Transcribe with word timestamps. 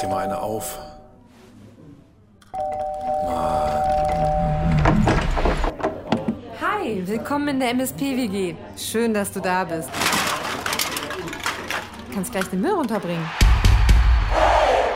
dir 0.00 0.08
mal 0.08 0.24
eine 0.24 0.40
auf. 0.40 0.78
Hi, 6.60 7.06
willkommen 7.06 7.48
in 7.48 7.60
der 7.60 7.70
MSP-WG. 7.70 8.54
Schön, 8.76 9.12
dass 9.14 9.32
du 9.32 9.40
da 9.40 9.64
bist. 9.64 9.90
Du 12.08 12.14
kannst 12.14 12.32
gleich 12.32 12.46
den 12.46 12.60
Müll 12.60 12.72
runterbringen. 12.72 13.28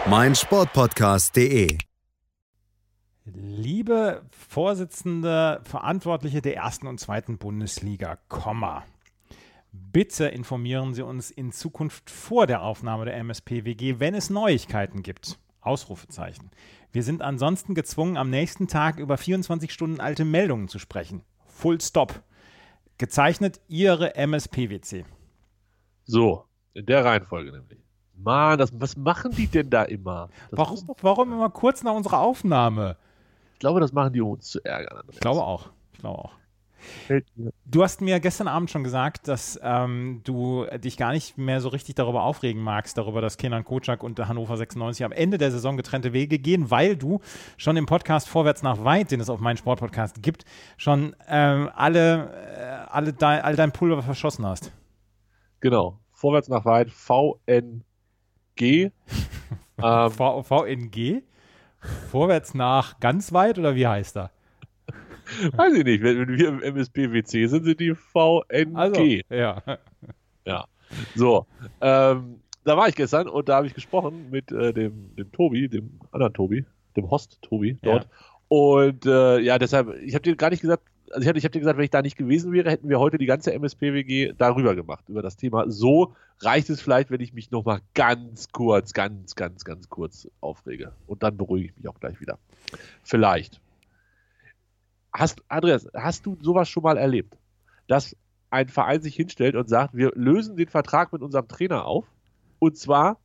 mein 0.06 0.34
Sportpodcast.de. 0.34 1.78
Liebe 3.24 4.22
Vorsitzende, 4.30 5.60
Verantwortliche 5.64 6.42
der 6.42 6.56
ersten 6.56 6.86
und 6.86 7.00
zweiten 7.00 7.38
Bundesliga, 7.38 8.18
Komma. 8.28 8.84
Bitte 9.74 10.26
informieren 10.26 10.94
Sie 10.94 11.02
uns 11.02 11.32
in 11.32 11.50
Zukunft 11.50 12.08
vor 12.08 12.46
der 12.46 12.62
Aufnahme 12.62 13.06
der 13.06 13.16
MSPWG, 13.16 13.98
wenn 13.98 14.14
es 14.14 14.30
Neuigkeiten 14.30 15.02
gibt. 15.02 15.40
Ausrufezeichen. 15.60 16.50
Wir 16.92 17.02
sind 17.02 17.22
ansonsten 17.22 17.74
gezwungen, 17.74 18.16
am 18.16 18.30
nächsten 18.30 18.68
Tag 18.68 19.00
über 19.00 19.16
24 19.16 19.72
Stunden 19.72 19.98
alte 19.98 20.24
Meldungen 20.24 20.68
zu 20.68 20.78
sprechen. 20.78 21.22
Full 21.46 21.80
Stop. 21.80 22.22
Gezeichnet 22.98 23.60
Ihre 23.66 24.14
MSPWC. 24.14 25.04
So, 26.04 26.44
in 26.74 26.86
der 26.86 27.04
Reihenfolge 27.04 27.50
nämlich. 27.50 27.80
Mann, 28.16 28.58
das, 28.58 28.70
was 28.80 28.96
machen 28.96 29.32
die 29.32 29.48
denn 29.48 29.70
da 29.70 29.82
immer? 29.82 30.28
Das 30.50 30.58
Warum, 30.58 30.94
warum 31.00 31.32
immer 31.32 31.50
kurz 31.50 31.82
nach 31.82 31.94
unserer 31.94 32.20
Aufnahme? 32.20 32.96
Ich 33.54 33.58
glaube, 33.58 33.80
das 33.80 33.92
machen 33.92 34.12
die, 34.12 34.20
um 34.20 34.30
uns 34.30 34.50
zu 34.50 34.64
ärgern. 34.64 35.02
Ich 35.10 35.18
glaube 35.18 35.42
auch. 35.42 35.70
Ich 35.92 35.98
glaube 35.98 36.18
auch. 36.20 36.43
Du 37.66 37.82
hast 37.82 38.00
mir 38.00 38.20
gestern 38.20 38.48
Abend 38.48 38.70
schon 38.70 38.84
gesagt, 38.84 39.28
dass 39.28 39.58
ähm, 39.62 40.20
du 40.24 40.66
dich 40.78 40.96
gar 40.96 41.12
nicht 41.12 41.36
mehr 41.38 41.60
so 41.60 41.68
richtig 41.68 41.94
darüber 41.94 42.22
aufregen 42.22 42.62
magst, 42.62 42.96
darüber, 42.98 43.20
dass 43.20 43.36
Kenan 43.36 43.64
Kocak 43.64 44.02
und 44.02 44.18
Hannover 44.18 44.56
96 44.56 45.04
am 45.04 45.12
Ende 45.12 45.38
der 45.38 45.50
Saison 45.50 45.76
getrennte 45.76 46.12
Wege 46.12 46.38
gehen, 46.38 46.70
weil 46.70 46.96
du 46.96 47.20
schon 47.56 47.76
im 47.76 47.86
Podcast 47.86 48.28
Vorwärts 48.28 48.62
nach 48.62 48.84
Weit, 48.84 49.10
den 49.10 49.20
es 49.20 49.30
auf 49.30 49.40
meinem 49.40 49.56
Sportpodcast 49.56 50.22
gibt, 50.22 50.44
schon 50.76 51.14
ähm, 51.28 51.70
alle, 51.74 52.30
äh, 52.56 52.90
alle 52.90 53.12
dein, 53.12 53.42
all 53.42 53.56
dein 53.56 53.72
Pulver 53.72 54.02
verschossen 54.02 54.46
hast. 54.46 54.72
Genau. 55.60 55.98
Vorwärts 56.12 56.48
nach 56.48 56.64
weit, 56.64 56.90
VNG. 56.90 57.82
ähm, 58.60 58.90
VNG? 59.78 61.22
Vorwärts 62.10 62.54
nach 62.54 63.00
ganz 63.00 63.32
weit 63.32 63.58
oder 63.58 63.74
wie 63.74 63.86
heißt 63.86 64.16
er? 64.16 64.30
weiß 65.56 65.74
ich 65.74 65.84
nicht, 65.84 66.02
wenn, 66.02 66.28
wir 66.28 66.48
im 66.48 66.62
MSPWC 66.62 67.48
sind, 67.48 67.64
sind 67.64 67.80
die 67.80 67.94
VNG. 67.94 68.74
Also, 68.74 69.02
ja. 69.30 69.62
Ja. 70.44 70.66
So, 71.14 71.46
ähm, 71.80 72.40
da 72.64 72.76
war 72.76 72.88
ich 72.88 72.94
gestern 72.94 73.28
und 73.28 73.48
da 73.48 73.56
habe 73.56 73.66
ich 73.66 73.74
gesprochen 73.74 74.30
mit 74.30 74.52
äh, 74.52 74.72
dem, 74.72 75.14
dem 75.16 75.30
Tobi, 75.32 75.68
dem 75.68 75.98
anderen 76.12 76.32
Tobi, 76.32 76.64
dem 76.96 77.10
Host 77.10 77.38
Tobi 77.42 77.78
dort. 77.82 78.08
Und 78.48 79.06
äh, 79.06 79.38
ja, 79.40 79.58
deshalb, 79.58 79.94
ich 80.02 80.14
habe 80.14 80.22
dir 80.22 80.36
gar 80.36 80.50
nicht 80.50 80.60
gesagt, 80.60 80.82
also 81.10 81.22
ich 81.22 81.28
habe 81.28 81.38
ich 81.38 81.44
hab 81.44 81.52
dir 81.52 81.60
gesagt, 81.60 81.76
wenn 81.76 81.84
ich 81.84 81.90
da 81.90 82.02
nicht 82.02 82.16
gewesen 82.16 82.52
wäre, 82.52 82.70
hätten 82.70 82.88
wir 82.88 82.98
heute 82.98 83.18
die 83.18 83.26
ganze 83.26 83.52
MSPWG 83.52 84.34
darüber 84.36 84.74
gemacht, 84.74 85.08
über 85.08 85.22
das 85.22 85.36
Thema. 85.36 85.70
So 85.70 86.14
reicht 86.40 86.70
es 86.70 86.80
vielleicht, 86.80 87.10
wenn 87.10 87.20
ich 87.20 87.32
mich 87.32 87.50
nochmal 87.50 87.80
ganz 87.94 88.48
kurz, 88.50 88.92
ganz, 88.92 89.34
ganz, 89.34 89.64
ganz 89.64 89.88
kurz 89.88 90.28
aufrege. 90.40 90.92
Und 91.06 91.22
dann 91.22 91.36
beruhige 91.36 91.68
ich 91.68 91.76
mich 91.76 91.88
auch 91.88 92.00
gleich 92.00 92.20
wieder. 92.20 92.38
Vielleicht. 93.02 93.60
Hast, 95.16 95.42
Andreas, 95.48 95.88
hast 95.94 96.26
du 96.26 96.36
sowas 96.40 96.68
schon 96.68 96.82
mal 96.82 96.96
erlebt? 96.96 97.36
Dass 97.86 98.16
ein 98.50 98.68
Verein 98.68 99.02
sich 99.02 99.16
hinstellt 99.16 99.56
und 99.56 99.68
sagt, 99.68 99.94
wir 99.94 100.12
lösen 100.14 100.56
den 100.56 100.68
Vertrag 100.68 101.12
mit 101.12 101.22
unserem 101.22 101.48
Trainer 101.48 101.86
auf. 101.86 102.06
Und 102.58 102.76
zwar, 102.76 103.18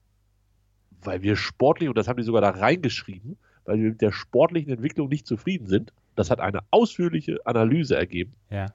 weil 1.01 1.21
wir 1.21 1.35
sportlich, 1.35 1.89
und 1.89 1.97
das 1.97 2.07
haben 2.07 2.17
die 2.17 2.23
sogar 2.23 2.41
da 2.41 2.49
reingeschrieben, 2.49 3.37
weil 3.65 3.77
wir 3.77 3.89
mit 3.89 4.01
der 4.01 4.11
sportlichen 4.11 4.71
Entwicklung 4.71 5.09
nicht 5.09 5.27
zufrieden 5.27 5.67
sind. 5.67 5.93
Das 6.15 6.31
hat 6.31 6.39
eine 6.39 6.59
ausführliche 6.71 7.39
Analyse 7.45 7.95
ergeben. 7.95 8.33
ja. 8.49 8.67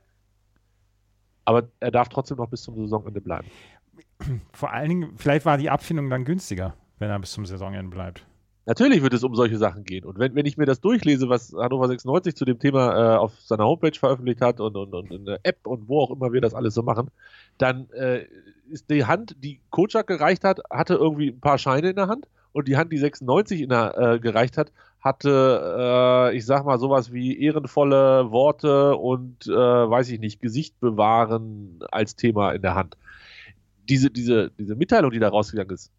Aber 1.47 1.69
er 1.79 1.91
darf 1.91 2.09
trotzdem 2.09 2.39
noch 2.39 2.49
bis 2.49 2.63
zum 2.63 2.75
Saisonende 2.75 3.21
bleiben. 3.21 3.49
Vor 4.55 4.73
allen 4.73 4.89
Dingen, 4.89 5.19
vielleicht 5.19 5.45
war 5.45 5.59
die 5.59 5.69
Abfindung 5.69 6.09
dann 6.09 6.25
günstiger, 6.25 6.75
wenn 6.99 7.11
er 7.11 7.19
bis 7.19 7.33
zum 7.33 7.45
Saisonende 7.45 7.91
bleibt. 7.91 8.27
Natürlich 8.67 9.03
wird 9.03 9.13
es 9.13 9.23
um 9.23 9.35
solche 9.35 9.59
Sachen 9.59 9.85
gehen. 9.85 10.05
Und 10.05 10.19
wenn, 10.19 10.35
wenn 10.35 10.47
ich 10.47 10.57
mir 10.57 10.65
das 10.65 10.81
durchlese, 10.81 11.29
was 11.29 11.53
Hannover 11.53 11.87
96 11.89 12.35
zu 12.35 12.45
dem 12.47 12.59
Thema 12.59 13.15
äh, 13.15 13.17
auf 13.17 13.39
seiner 13.41 13.65
Homepage 13.65 13.99
veröffentlicht 13.99 14.41
hat 14.41 14.59
und, 14.61 14.77
und, 14.77 14.95
und 14.95 15.11
in 15.13 15.27
der 15.27 15.41
App 15.43 15.67
und 15.67 15.89
wo 15.89 16.01
auch 16.01 16.11
immer 16.11 16.33
wir 16.33 16.41
das 16.41 16.55
alles 16.55 16.73
so 16.75 16.83
machen, 16.83 17.11
dann 17.59 17.91
äh, 17.91 18.25
ist 18.71 18.89
die 18.89 19.05
Hand, 19.05 19.37
die 19.39 19.61
Kocak 19.71 20.07
gereicht 20.07 20.45
hat, 20.45 20.61
hatte 20.71 20.95
irgendwie 20.95 21.29
ein 21.29 21.41
paar 21.41 21.59
Scheine 21.59 21.91
in 21.91 21.97
der 21.97 22.09
Hand 22.09 22.27
und 22.53 22.69
die 22.69 22.77
Hand, 22.79 22.93
die 22.93 22.99
96 22.99 23.61
in 23.61 23.69
der, 23.69 23.99
äh, 23.99 24.19
gereicht 24.19 24.57
hat, 24.57 24.73
hatte, 25.01 26.31
äh, 26.33 26.37
ich 26.37 26.47
sag 26.47 26.65
mal, 26.65 26.79
sowas 26.79 27.13
wie 27.13 27.39
ehrenvolle 27.39 28.31
Worte 28.31 28.97
und, 28.97 29.47
äh, 29.47 29.51
weiß 29.51 30.09
ich 30.09 30.21
nicht, 30.21 30.41
Gesicht 30.41 30.81
bewahren 30.81 31.81
als 31.91 32.17
Thema 32.17 32.53
in 32.53 32.63
der 32.63 32.75
Hand. 32.75 32.97
Diese, 33.91 34.11
diese, 34.11 34.51
diese 34.59 34.77
Mitteilung, 34.77 35.11
die 35.11 35.19
da 35.19 35.29
rausgegangen 35.29 35.75
ist, 35.75 35.93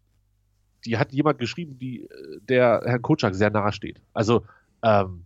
die 0.86 0.96
hat 0.96 1.12
jemand 1.12 1.38
geschrieben, 1.38 1.78
die 1.78 2.08
der 2.48 2.82
Herrn 2.84 3.02
Kocak 3.02 3.34
sehr 3.34 3.50
nahe 3.50 3.72
steht. 3.72 4.00
Also 4.14 4.44
ähm, 4.82 5.24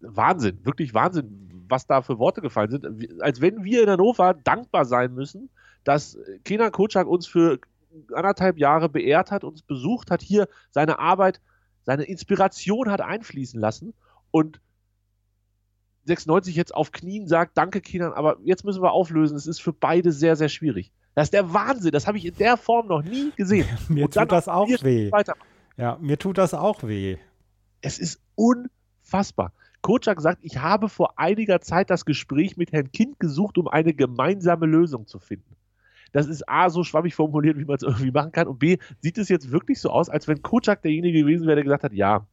Wahnsinn, 0.00 0.64
wirklich 0.64 0.94
Wahnsinn, 0.94 1.48
was 1.68 1.86
da 1.86 2.02
für 2.02 2.18
Worte 2.18 2.40
gefallen 2.40 2.70
sind. 2.70 3.22
Als 3.22 3.40
wenn 3.40 3.64
wir 3.64 3.82
in 3.82 3.90
Hannover 3.90 4.34
dankbar 4.34 4.84
sein 4.84 5.14
müssen, 5.14 5.50
dass 5.84 6.18
Kenan 6.44 6.72
Kocak 6.72 7.06
uns 7.06 7.26
für 7.26 7.58
anderthalb 8.12 8.58
Jahre 8.58 8.88
beehrt 8.88 9.30
hat, 9.30 9.44
uns 9.44 9.62
besucht 9.62 10.10
hat, 10.10 10.22
hier 10.22 10.48
seine 10.70 10.98
Arbeit, 10.98 11.40
seine 11.84 12.04
Inspiration 12.04 12.90
hat 12.90 13.00
einfließen 13.00 13.58
lassen 13.58 13.94
und 14.30 14.60
96 16.04 16.56
jetzt 16.56 16.74
auf 16.74 16.92
Knien 16.92 17.28
sagt, 17.28 17.56
danke 17.56 17.80
Kenan, 17.80 18.12
aber 18.12 18.38
jetzt 18.44 18.64
müssen 18.64 18.82
wir 18.82 18.92
auflösen. 18.92 19.36
Es 19.36 19.46
ist 19.46 19.60
für 19.60 19.72
beide 19.72 20.10
sehr, 20.12 20.36
sehr 20.36 20.48
schwierig. 20.48 20.90
Das 21.18 21.26
ist 21.26 21.32
der 21.32 21.52
Wahnsinn. 21.52 21.90
Das 21.90 22.06
habe 22.06 22.16
ich 22.16 22.26
in 22.26 22.36
der 22.36 22.56
Form 22.56 22.86
noch 22.86 23.02
nie 23.02 23.32
gesehen. 23.34 23.66
Mir 23.88 24.04
Und 24.04 24.14
tut 24.14 24.30
das 24.30 24.46
auch 24.46 24.68
weh. 24.68 25.10
Ja, 25.76 25.98
mir 26.00 26.16
tut 26.16 26.38
das 26.38 26.54
auch 26.54 26.84
weh. 26.84 27.16
Es 27.80 27.98
ist 27.98 28.20
unfassbar. 28.36 29.52
Kocak 29.80 30.20
sagt, 30.20 30.38
ich 30.42 30.58
habe 30.58 30.88
vor 30.88 31.18
einiger 31.18 31.60
Zeit 31.60 31.90
das 31.90 32.04
Gespräch 32.04 32.56
mit 32.56 32.70
Herrn 32.70 32.92
Kind 32.92 33.18
gesucht, 33.18 33.58
um 33.58 33.66
eine 33.66 33.94
gemeinsame 33.94 34.66
Lösung 34.66 35.08
zu 35.08 35.18
finden. 35.18 35.56
Das 36.12 36.28
ist 36.28 36.48
A, 36.48 36.70
so 36.70 36.84
schwammig 36.84 37.16
formuliert, 37.16 37.58
wie 37.58 37.64
man 37.64 37.74
es 37.74 37.82
irgendwie 37.82 38.12
machen 38.12 38.30
kann. 38.30 38.46
Und 38.46 38.60
B, 38.60 38.78
sieht 39.00 39.18
es 39.18 39.28
jetzt 39.28 39.50
wirklich 39.50 39.80
so 39.80 39.90
aus, 39.90 40.08
als 40.08 40.28
wenn 40.28 40.40
Kocak 40.40 40.82
derjenige 40.82 41.22
gewesen 41.22 41.48
wäre, 41.48 41.56
der 41.56 41.64
gesagt 41.64 41.82
hat, 41.82 41.94
ja, 41.94 42.28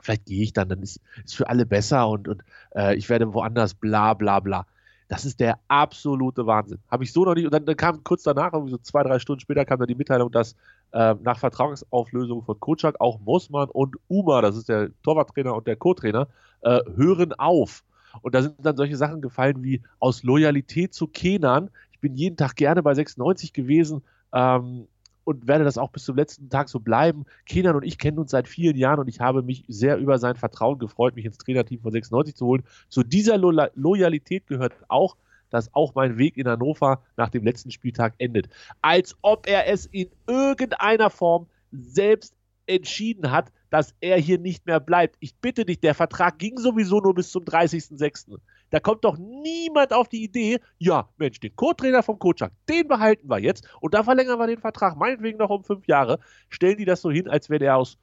vielleicht 0.00 0.24
gehe 0.24 0.44
ich 0.44 0.54
dann, 0.54 0.70
dann 0.70 0.80
ist 0.80 1.02
es 1.26 1.34
für 1.34 1.50
alle 1.50 1.66
besser 1.66 2.08
und, 2.08 2.26
und 2.26 2.42
äh, 2.74 2.96
ich 2.96 3.10
werde 3.10 3.34
woanders 3.34 3.74
bla 3.74 4.14
bla 4.14 4.40
bla. 4.40 4.66
Das 5.08 5.24
ist 5.24 5.40
der 5.40 5.58
absolute 5.68 6.46
Wahnsinn. 6.46 6.78
Habe 6.90 7.04
ich 7.04 7.12
so 7.12 7.24
noch 7.24 7.34
nicht. 7.34 7.46
Und 7.46 7.52
dann, 7.54 7.76
kam 7.76 8.04
kurz 8.04 8.22
danach, 8.22 8.52
irgendwie 8.52 8.72
so 8.72 8.78
zwei, 8.78 9.02
drei 9.02 9.18
Stunden 9.18 9.40
später, 9.40 9.64
kam 9.64 9.78
dann 9.78 9.88
die 9.88 9.94
Mitteilung, 9.94 10.30
dass 10.30 10.54
äh, 10.92 11.14
nach 11.22 11.38
Vertragsauflösung 11.38 12.42
von 12.42 12.60
Kocak 12.60 13.00
auch 13.00 13.18
Mossmann 13.20 13.70
und 13.70 13.96
Uma, 14.08 14.42
das 14.42 14.56
ist 14.56 14.68
der 14.68 14.90
Torwarttrainer 15.02 15.54
und 15.54 15.66
der 15.66 15.76
Co-Trainer, 15.76 16.28
äh, 16.60 16.80
hören 16.94 17.32
auf. 17.32 17.84
Und 18.20 18.34
da 18.34 18.42
sind 18.42 18.54
dann 18.62 18.76
solche 18.76 18.96
Sachen 18.96 19.22
gefallen 19.22 19.62
wie 19.62 19.82
aus 19.98 20.22
Loyalität 20.22 20.92
zu 20.92 21.06
Kenan. 21.06 21.70
Ich 21.92 22.00
bin 22.00 22.14
jeden 22.14 22.36
Tag 22.36 22.56
gerne 22.56 22.82
bei 22.82 22.94
96 22.94 23.52
gewesen 23.52 24.02
ähm, 24.32 24.88
und 25.28 25.46
werde 25.46 25.64
das 25.64 25.76
auch 25.76 25.90
bis 25.90 26.04
zum 26.04 26.16
letzten 26.16 26.48
Tag 26.48 26.70
so 26.70 26.80
bleiben. 26.80 27.26
Kenan 27.44 27.76
und 27.76 27.82
ich 27.82 27.98
kennen 27.98 28.18
uns 28.18 28.30
seit 28.30 28.48
vielen 28.48 28.76
Jahren 28.76 28.98
und 28.98 29.08
ich 29.08 29.20
habe 29.20 29.42
mich 29.42 29.62
sehr 29.68 29.98
über 29.98 30.18
sein 30.18 30.36
Vertrauen 30.36 30.78
gefreut, 30.78 31.16
mich 31.16 31.26
ins 31.26 31.36
Trainerteam 31.36 31.82
von 31.82 31.92
96 31.92 32.34
zu 32.34 32.46
holen. 32.46 32.62
Zu 32.88 33.02
dieser 33.02 33.36
Lo 33.36 33.52
Loyalität 33.74 34.46
gehört 34.46 34.72
auch, 34.88 35.18
dass 35.50 35.74
auch 35.74 35.94
mein 35.94 36.16
Weg 36.16 36.38
in 36.38 36.48
Hannover 36.48 37.02
nach 37.18 37.28
dem 37.28 37.44
letzten 37.44 37.70
Spieltag 37.70 38.14
endet. 38.16 38.48
Als 38.80 39.18
ob 39.20 39.46
er 39.46 39.68
es 39.68 39.84
in 39.84 40.08
irgendeiner 40.26 41.10
Form 41.10 41.46
selbst 41.72 42.34
entschieden 42.66 43.30
hat, 43.30 43.52
dass 43.68 43.94
er 44.00 44.16
hier 44.16 44.38
nicht 44.38 44.64
mehr 44.64 44.80
bleibt. 44.80 45.16
Ich 45.20 45.34
bitte 45.34 45.66
dich, 45.66 45.80
der 45.80 45.94
Vertrag 45.94 46.38
ging 46.38 46.56
sowieso 46.56 47.00
nur 47.00 47.14
bis 47.14 47.30
zum 47.30 47.44
30.06. 47.44 48.38
Da 48.70 48.80
kommt 48.80 49.04
doch 49.04 49.16
niemand 49.16 49.92
auf 49.92 50.08
die 50.08 50.22
Idee, 50.22 50.60
ja, 50.78 51.08
Mensch, 51.16 51.40
den 51.40 51.56
Co-Trainer 51.56 52.02
vom 52.02 52.18
Kocak, 52.18 52.52
den 52.68 52.86
behalten 52.86 53.28
wir 53.28 53.38
jetzt 53.38 53.66
und 53.80 53.94
da 53.94 54.04
verlängern 54.04 54.38
wir 54.38 54.46
den 54.46 54.60
Vertrag, 54.60 54.96
meinetwegen 54.96 55.38
noch 55.38 55.50
um 55.50 55.64
fünf 55.64 55.86
Jahre. 55.86 56.20
Stellen 56.48 56.76
die 56.76 56.84
das 56.84 57.00
so 57.00 57.10
hin, 57.10 57.28
als 57.28 57.48
wenn 57.48 57.62
er 57.62 57.76
aus, 57.76 57.98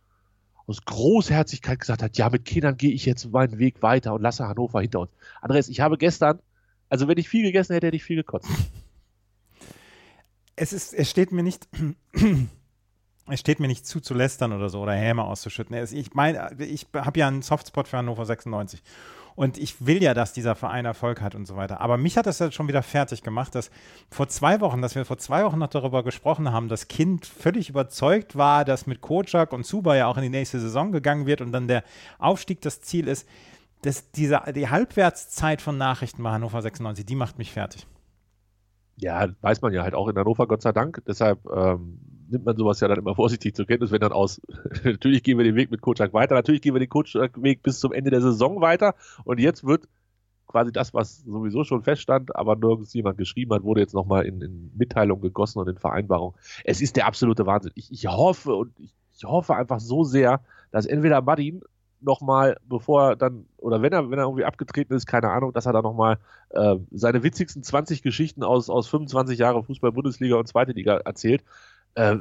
aus 0.65 0.83
Großherzigkeit 0.83 1.79
gesagt 1.79 2.01
hat, 2.01 2.17
ja, 2.17 2.29
mit 2.29 2.45
Kindern 2.45 2.77
gehe 2.77 2.91
ich 2.91 3.05
jetzt 3.05 3.31
meinen 3.31 3.59
Weg 3.59 3.83
weiter 3.83 4.13
und 4.13 4.21
lasse 4.21 4.47
Hannover 4.47 4.81
hinter 4.81 5.01
uns. 5.01 5.11
Andreas, 5.41 5.69
ich 5.69 5.81
habe 5.81 5.97
gestern, 5.97 6.39
also 6.89 7.07
wenn 7.07 7.17
ich 7.17 7.29
viel 7.29 7.43
gegessen 7.43 7.73
hätte, 7.73 7.87
hätte 7.87 7.97
ich 7.97 8.03
viel 8.03 8.17
gekotzt. 8.17 8.49
Es 10.55 10.73
ist, 10.73 10.93
es 10.93 11.09
steht 11.09 11.31
mir 11.31 11.43
nicht, 11.43 11.67
es 13.27 13.39
steht 13.39 13.59
mir 13.59 13.67
nicht 13.67 13.85
zu, 13.85 13.99
zu 13.99 14.13
lästern 14.13 14.53
oder 14.53 14.69
so 14.69 14.81
oder 14.81 14.93
Häme 14.93 15.25
auszuschütten. 15.25 15.75
Ich 15.75 16.13
meine, 16.13 16.55
ich 16.59 16.87
habe 16.95 17.19
ja 17.19 17.27
einen 17.27 17.41
Softspot 17.43 17.87
für 17.87 17.97
Hannover 17.97 18.25
96. 18.25 18.81
Und 19.35 19.57
ich 19.57 19.85
will 19.85 20.01
ja, 20.01 20.13
dass 20.13 20.31
dieser 20.31 20.55
Verein 20.55 20.85
Erfolg 20.85 21.21
hat 21.21 21.35
und 21.35 21.45
so 21.45 21.57
weiter. 21.57 21.81
Aber 21.81 21.97
mich 21.97 22.17
hat 22.17 22.25
das 22.25 22.39
jetzt 22.39 22.55
schon 22.55 22.69
wieder 22.69 22.81
fertig 22.81 23.21
gemacht, 23.21 23.53
dass 23.53 23.69
vor 24.09 24.29
zwei 24.29 24.61
Wochen, 24.61 24.81
dass 24.81 24.95
wir 24.95 25.03
vor 25.03 25.17
zwei 25.17 25.43
Wochen 25.43 25.59
noch 25.59 25.67
darüber 25.67 26.03
gesprochen 26.03 26.53
haben, 26.53 26.69
das 26.69 26.87
Kind 26.87 27.25
völlig 27.25 27.69
überzeugt 27.69 28.37
war, 28.37 28.63
dass 28.63 28.87
mit 28.87 29.01
Kocak 29.01 29.51
und 29.51 29.65
Zuba 29.65 29.95
ja 29.97 30.07
auch 30.07 30.15
in 30.15 30.23
die 30.23 30.29
nächste 30.29 30.59
Saison 30.61 30.93
gegangen 30.93 31.25
wird 31.25 31.41
und 31.41 31.51
dann 31.51 31.67
der 31.67 31.83
Aufstieg 32.17 32.61
das 32.61 32.81
Ziel 32.81 33.09
ist. 33.09 33.27
Das, 33.81 34.09
diese, 34.11 34.41
die 34.55 34.69
Halbwertszeit 34.69 35.61
von 35.61 35.77
Nachrichten 35.77 36.23
bei 36.23 36.31
Hannover 36.31 36.61
96, 36.61 37.05
die 37.05 37.15
macht 37.15 37.37
mich 37.37 37.51
fertig. 37.51 37.85
Ja, 38.95 39.27
weiß 39.41 39.61
man 39.61 39.73
ja 39.73 39.83
halt 39.83 39.93
auch 39.93 40.07
in 40.07 40.17
Hannover, 40.17 40.47
Gott 40.47 40.61
sei 40.61 40.71
Dank. 40.71 41.03
Deshalb 41.05 41.45
ähm, 41.53 41.99
nimmt 42.29 42.45
man 42.45 42.57
sowas 42.57 42.79
ja 42.79 42.87
dann 42.87 42.99
immer 42.99 43.15
vorsichtig 43.15 43.55
zur 43.55 43.65
Kenntnis, 43.65 43.91
wenn 43.91 44.01
dann 44.01 44.11
aus, 44.11 44.41
natürlich 44.83 45.23
gehen 45.23 45.37
wir 45.37 45.45
den 45.45 45.55
Weg 45.55 45.71
mit 45.71 45.81
Kocak 45.81 46.13
weiter, 46.13 46.35
natürlich 46.35 46.61
gehen 46.61 46.73
wir 46.73 46.79
den 46.79 46.89
Kocak-Weg 46.89 47.63
bis 47.63 47.79
zum 47.79 47.93
Ende 47.93 48.11
der 48.11 48.21
Saison 48.21 48.61
weiter 48.61 48.95
und 49.23 49.39
jetzt 49.39 49.65
wird 49.65 49.87
quasi 50.47 50.71
das, 50.71 50.93
was 50.93 51.23
sowieso 51.23 51.63
schon 51.63 51.81
feststand, 51.81 52.35
aber 52.35 52.55
nirgends 52.55 52.93
jemand 52.93 53.17
geschrieben 53.17 53.53
hat, 53.53 53.63
wurde 53.63 53.81
jetzt 53.81 53.93
nochmal 53.93 54.25
in, 54.25 54.41
in 54.41 54.71
Mitteilung 54.75 55.19
gegossen 55.21 55.59
und 55.59 55.67
in 55.67 55.77
Vereinbarung. 55.77 56.35
Es 56.63 56.81
ist 56.81 56.95
der 56.95 57.07
absolute 57.07 57.45
Wahnsinn. 57.45 57.71
Ich, 57.75 57.91
ich 57.91 58.07
hoffe 58.07 58.55
und 58.55 58.79
ich, 58.79 58.93
ich 59.17 59.23
hoffe 59.25 59.55
einfach 59.55 59.79
so 59.79 60.03
sehr, 60.03 60.41
dass 60.71 60.85
entweder 60.85 61.21
Martin 61.21 61.61
nochmal, 61.99 62.57
bevor 62.63 63.09
er 63.09 63.15
dann, 63.15 63.47
oder 63.57 63.81
wenn 63.81 63.91
er, 63.91 64.09
wenn 64.11 64.19
er 64.19 64.25
irgendwie 64.25 64.45
abgetreten 64.45 64.93
ist, 64.93 65.07
keine 65.07 65.29
Ahnung, 65.31 65.53
dass 65.53 65.65
er 65.65 65.73
da 65.73 65.81
nochmal 65.81 66.19
äh, 66.49 66.75
seine 66.91 67.23
witzigsten 67.23 67.63
20 67.63 68.03
Geschichten 68.03 68.43
aus, 68.43 68.69
aus 68.69 68.87
25 68.87 69.39
Jahren 69.39 69.63
Fußball-Bundesliga 69.63 70.35
und 70.35 70.47
Zweite 70.47 70.73
Liga 70.73 70.97
erzählt 70.97 71.43
äh, 71.95 72.15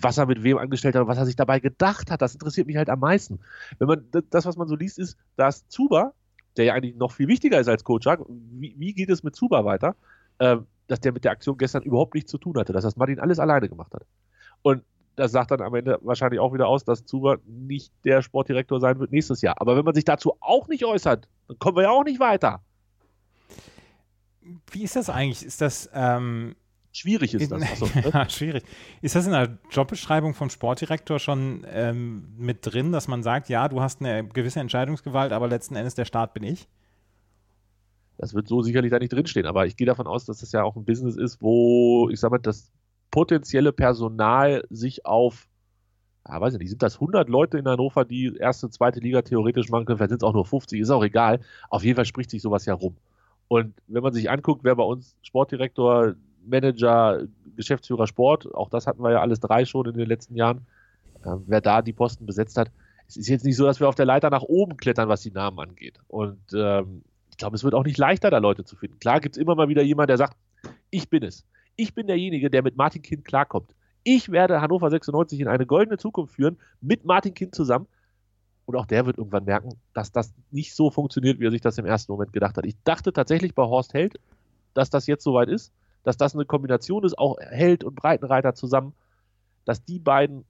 was 0.00 0.18
er 0.18 0.26
mit 0.26 0.42
wem 0.42 0.58
angestellt 0.58 0.94
hat 0.94 1.02
und 1.02 1.08
was 1.08 1.18
er 1.18 1.26
sich 1.26 1.36
dabei 1.36 1.60
gedacht 1.60 2.10
hat. 2.10 2.22
Das 2.22 2.34
interessiert 2.34 2.66
mich 2.66 2.76
halt 2.76 2.88
am 2.88 3.00
meisten. 3.00 3.40
Wenn 3.78 3.88
man 3.88 4.06
das, 4.30 4.46
was 4.46 4.56
man 4.56 4.68
so 4.68 4.76
liest, 4.76 4.98
ist, 4.98 5.16
dass 5.36 5.68
Zuba, 5.68 6.12
der 6.56 6.66
ja 6.66 6.74
eigentlich 6.74 6.96
noch 6.96 7.12
viel 7.12 7.28
wichtiger 7.28 7.60
ist 7.60 7.68
als 7.68 7.84
Kocak, 7.84 8.20
wie, 8.28 8.74
wie 8.78 8.92
geht 8.92 9.10
es 9.10 9.22
mit 9.22 9.36
Zuba 9.36 9.64
weiter, 9.64 9.96
äh, 10.38 10.56
dass 10.86 11.00
der 11.00 11.12
mit 11.12 11.24
der 11.24 11.32
Aktion 11.32 11.58
gestern 11.58 11.82
überhaupt 11.82 12.14
nichts 12.14 12.30
zu 12.30 12.38
tun 12.38 12.56
hatte, 12.56 12.72
dass 12.72 12.84
das 12.84 12.96
Martin 12.96 13.20
alles 13.20 13.38
alleine 13.38 13.68
gemacht 13.68 13.92
hat. 13.92 14.06
Und 14.62 14.82
das 15.16 15.32
sagt 15.32 15.50
dann 15.50 15.60
am 15.60 15.74
Ende 15.74 15.98
wahrscheinlich 16.02 16.38
auch 16.40 16.54
wieder 16.54 16.68
aus, 16.68 16.84
dass 16.84 17.04
Zuba 17.04 17.38
nicht 17.44 17.92
der 18.04 18.22
Sportdirektor 18.22 18.80
sein 18.80 19.00
wird 19.00 19.10
nächstes 19.10 19.42
Jahr. 19.42 19.60
Aber 19.60 19.76
wenn 19.76 19.84
man 19.84 19.94
sich 19.94 20.04
dazu 20.04 20.34
auch 20.40 20.68
nicht 20.68 20.84
äußert, 20.84 21.28
dann 21.48 21.58
kommen 21.58 21.76
wir 21.76 21.84
ja 21.84 21.90
auch 21.90 22.04
nicht 22.04 22.20
weiter. 22.20 22.62
Wie 24.70 24.84
ist 24.84 24.96
das 24.96 25.10
eigentlich? 25.10 25.44
Ist 25.44 25.60
das, 25.60 25.90
ähm, 25.92 26.54
Schwierig 26.92 27.34
ist 27.34 27.50
das. 27.50 27.62
Achso, 27.62 27.86
ja, 28.12 28.28
schwierig. 28.28 28.64
Ist 29.02 29.14
das 29.14 29.26
in 29.26 29.32
der 29.32 29.58
Jobbeschreibung 29.70 30.34
vom 30.34 30.50
Sportdirektor 30.50 31.18
schon 31.18 31.66
ähm, 31.70 32.34
mit 32.36 32.58
drin, 32.62 32.92
dass 32.92 33.08
man 33.08 33.22
sagt, 33.22 33.48
ja, 33.48 33.68
du 33.68 33.80
hast 33.80 34.00
eine 34.00 34.26
gewisse 34.26 34.60
Entscheidungsgewalt, 34.60 35.32
aber 35.32 35.48
letzten 35.48 35.76
Endes 35.76 35.94
der 35.94 36.06
Staat 36.06 36.34
bin 36.34 36.42
ich? 36.42 36.68
Das 38.16 38.34
wird 38.34 38.48
so 38.48 38.62
sicherlich 38.62 38.90
da 38.90 38.98
nicht 38.98 39.12
drinstehen, 39.12 39.46
aber 39.46 39.66
ich 39.66 39.76
gehe 39.76 39.86
davon 39.86 40.08
aus, 40.08 40.24
dass 40.24 40.38
das 40.38 40.50
ja 40.50 40.64
auch 40.64 40.74
ein 40.74 40.84
Business 40.84 41.16
ist, 41.16 41.40
wo, 41.40 42.08
ich 42.10 42.18
sag 42.18 42.32
mal, 42.32 42.38
das 42.38 42.72
potenzielle 43.10 43.72
Personal 43.72 44.64
sich 44.70 45.06
auf, 45.06 45.46
ja, 46.28 46.40
weiß 46.40 46.54
ich 46.54 46.58
nicht, 46.58 46.70
sind 46.70 46.82
das 46.82 46.96
100 46.96 47.28
Leute 47.28 47.58
in 47.58 47.68
Hannover, 47.68 48.04
die 48.04 48.34
erste, 48.36 48.70
zweite 48.70 48.98
Liga 48.98 49.22
theoretisch 49.22 49.68
machen 49.70 49.84
können, 49.84 49.98
vielleicht 49.98 50.10
sind 50.10 50.22
es 50.22 50.26
auch 50.26 50.34
nur 50.34 50.46
50, 50.46 50.80
ist 50.80 50.90
auch 50.90 51.04
egal. 51.04 51.40
Auf 51.70 51.84
jeden 51.84 51.94
Fall 51.94 52.06
spricht 52.06 52.30
sich 52.30 52.42
sowas 52.42 52.66
ja 52.66 52.74
rum. 52.74 52.96
Und 53.46 53.74
wenn 53.86 54.02
man 54.02 54.12
sich 54.12 54.30
anguckt, 54.30 54.64
wer 54.64 54.74
bei 54.74 54.82
uns 54.82 55.16
Sportdirektor 55.22 56.14
Manager, 56.44 57.22
Geschäftsführer 57.56 58.06
Sport, 58.06 58.54
auch 58.54 58.70
das 58.70 58.86
hatten 58.86 59.02
wir 59.02 59.10
ja 59.10 59.20
alles 59.20 59.40
drei 59.40 59.64
schon 59.64 59.86
in 59.86 59.94
den 59.94 60.06
letzten 60.06 60.36
Jahren, 60.36 60.66
äh, 61.24 61.36
wer 61.46 61.60
da 61.60 61.82
die 61.82 61.92
Posten 61.92 62.26
besetzt 62.26 62.56
hat. 62.56 62.70
Es 63.06 63.16
ist 63.16 63.28
jetzt 63.28 63.44
nicht 63.44 63.56
so, 63.56 63.64
dass 63.64 63.80
wir 63.80 63.88
auf 63.88 63.94
der 63.94 64.06
Leiter 64.06 64.30
nach 64.30 64.42
oben 64.42 64.76
klettern, 64.76 65.08
was 65.08 65.22
die 65.22 65.30
Namen 65.30 65.58
angeht. 65.58 65.98
Und 66.08 66.38
ähm, 66.54 67.02
ich 67.30 67.36
glaube, 67.36 67.56
es 67.56 67.64
wird 67.64 67.74
auch 67.74 67.84
nicht 67.84 67.98
leichter, 67.98 68.30
da 68.30 68.38
Leute 68.38 68.64
zu 68.64 68.76
finden. 68.76 68.98
Klar 68.98 69.20
gibt 69.20 69.36
es 69.36 69.40
immer 69.40 69.54
mal 69.54 69.68
wieder 69.68 69.82
jemanden, 69.82 70.08
der 70.08 70.18
sagt, 70.18 70.36
ich 70.90 71.08
bin 71.08 71.22
es. 71.22 71.44
Ich 71.76 71.94
bin 71.94 72.06
derjenige, 72.06 72.50
der 72.50 72.62
mit 72.62 72.76
Martin 72.76 73.02
Kind 73.02 73.24
klarkommt. 73.24 73.70
Ich 74.04 74.30
werde 74.30 74.60
Hannover 74.60 74.90
96 74.90 75.40
in 75.40 75.48
eine 75.48 75.66
goldene 75.66 75.98
Zukunft 75.98 76.34
führen, 76.34 76.58
mit 76.80 77.04
Martin 77.04 77.34
Kind 77.34 77.54
zusammen. 77.54 77.86
Und 78.66 78.76
auch 78.76 78.86
der 78.86 79.06
wird 79.06 79.18
irgendwann 79.18 79.44
merken, 79.44 79.70
dass 79.94 80.12
das 80.12 80.34
nicht 80.50 80.74
so 80.74 80.90
funktioniert, 80.90 81.40
wie 81.40 81.46
er 81.46 81.50
sich 81.50 81.60
das 81.60 81.78
im 81.78 81.86
ersten 81.86 82.12
Moment 82.12 82.32
gedacht 82.32 82.56
hat. 82.56 82.66
Ich 82.66 82.76
dachte 82.84 83.12
tatsächlich 83.12 83.54
bei 83.54 83.62
Horst 83.62 83.94
Held, 83.94 84.20
dass 84.74 84.90
das 84.90 85.06
jetzt 85.06 85.24
soweit 85.24 85.48
ist 85.48 85.72
dass 86.04 86.16
das 86.16 86.34
eine 86.34 86.44
Kombination 86.44 87.04
ist, 87.04 87.18
auch 87.18 87.38
Held 87.40 87.84
und 87.84 87.94
Breitenreiter 87.94 88.54
zusammen, 88.54 88.94
dass 89.64 89.84
die 89.84 89.98
beiden 89.98 90.44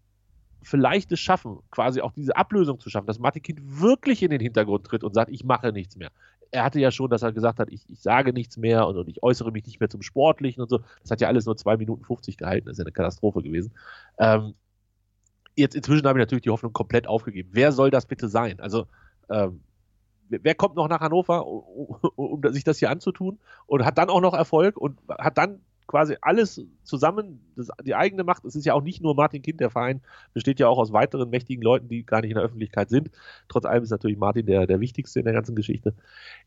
vielleicht 0.63 1.13
es 1.13 1.21
schaffen, 1.21 1.59
quasi 1.71 2.01
auch 2.01 2.13
diese 2.13 2.37
Ablösung 2.37 2.81
zu 2.81 2.91
schaffen, 2.91 3.07
dass 3.07 3.19
Martin 3.19 3.43
Kind 3.43 3.61
wirklich 3.63 4.23
in 4.23 4.31
den 4.31 4.41
Hintergrund 4.41 4.85
tritt 4.87 5.05
und 5.05 5.15
sagt, 5.15 5.31
ich 5.31 5.45
mache 5.45 5.73
nichts 5.73 5.97
mehr. 5.97 6.11
Er 6.51 6.65
hatte 6.65 6.81
ja 6.81 6.91
schon, 6.91 7.11
dass 7.11 7.23
er 7.23 7.33
gesagt 7.33 7.59
hat, 7.59 7.71
ich, 7.71 7.83
ich 7.89 8.01
sage 8.01 8.33
nichts 8.33 8.57
mehr 8.57 8.87
und, 8.87 8.97
und, 8.97 9.09
ich 9.09 9.23
äußere 9.23 9.53
mich 9.53 9.67
nicht 9.67 9.81
mehr 9.81 9.91
zum 9.91 10.03
Sportlichen 10.03 10.63
und 10.63 10.71
so. 10.71 10.81
Das 11.03 11.11
hat 11.11 11.21
ja 11.21 11.29
alles 11.29 11.47
nur 11.47 11.57
2 11.57 11.77
Minuten 11.77 12.05
50 12.05 12.37
gehalten, 12.37 12.67
das 12.67 12.75
ist 12.75 12.79
ja 12.79 12.85
eine 12.85 12.93
Katastrophe 12.93 13.43
gewesen. 13.43 13.73
Ähm, 14.19 14.55
jetzt 15.57 15.75
inzwischen 15.75 16.07
habe 16.07 16.19
ich 16.19 16.23
natürlich 16.23 16.43
die 16.43 16.51
Hoffnung 16.51 16.73
komplett 16.73 17.07
aufgegeben. 17.07 17.51
Wer 17.53 17.73
soll 17.73 17.91
das 17.91 18.07
bitte 18.07 18.29
sein? 18.29 18.61
Also 18.61 18.87
ähm, 19.29 19.61
wer 20.29 20.55
kommt 20.55 20.77
noch 20.77 20.89
nach 20.89 21.01
Hannover, 21.01 21.47
um, 21.47 21.97
um, 22.17 22.53
sich 22.53 22.65
das 22.65 22.79
hier 22.79 22.91
anzutun 22.91 23.39
und 23.67 23.85
hat 23.85 23.99
dann 23.99 24.11
auch 24.11 24.21
noch 24.21 24.35
Erfolg 24.35 24.77
und 24.77 24.99
hat 25.19 25.39
dann 25.39 25.61
quasi 25.89 26.17
alles 26.21 26.61
zusammen, 26.85 27.41
das, 27.57 27.69
die 27.83 27.95
eigene 27.95 28.23
Macht. 28.23 28.45
Es 28.45 28.55
ist 28.55 28.67
ja 28.67 28.75
auch 28.75 28.83
nicht 28.83 29.03
nur 29.03 29.15
Martin 29.15 29.43
Kind, 29.43 29.59
der 29.59 29.71
Verein 29.71 30.03
besteht 30.35 30.61
ja 30.61 30.69
auch 30.69 30.79
aus 30.79 30.93
weiteren 30.93 31.31
mächtigen 31.31 31.63
Leuten, 31.63 31.89
die 31.89 32.05
gar 32.05 32.21
nicht 32.21 32.31
in 32.31 32.37
der 32.37 32.45
Öffentlichkeit 32.45 32.91
sind. 32.91 33.11
Trotz 33.49 33.65
allem 33.65 33.83
ist 33.83 33.91
natürlich 33.91 34.19
Martin 34.19 34.47
der, 34.47 34.67
der 34.67 34.81
wichtigste 34.81 35.19
in 35.19 35.25
der 35.25 35.35
ganzen 35.35 35.57
Geschichte. 35.57 35.95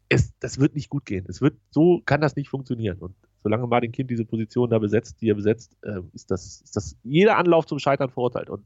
Es, 0.09 0.37
das 0.39 0.59
wird 0.59 0.75
nicht 0.75 0.89
gut 0.89 1.05
gehen. 1.05 1.25
Es 1.27 1.41
wird, 1.41 1.55
so 1.71 2.01
kann 2.05 2.21
das 2.21 2.35
nicht 2.35 2.49
funktionieren. 2.49 2.99
Und 2.99 3.15
solange 3.43 3.65
Martin 3.65 3.91
Kind 3.91 4.11
diese 4.11 4.25
Position 4.25 4.69
da 4.69 4.77
besetzt, 4.77 5.19
die 5.21 5.31
er 5.31 5.35
besetzt, 5.35 5.75
äh, 5.81 6.01
ist, 6.13 6.29
das, 6.29 6.61
ist 6.61 6.75
das 6.75 6.95
jeder 7.03 7.37
Anlauf 7.37 7.65
zum 7.65 7.79
Scheitern 7.79 8.11
verurteilt. 8.11 8.49
Und 8.51 8.63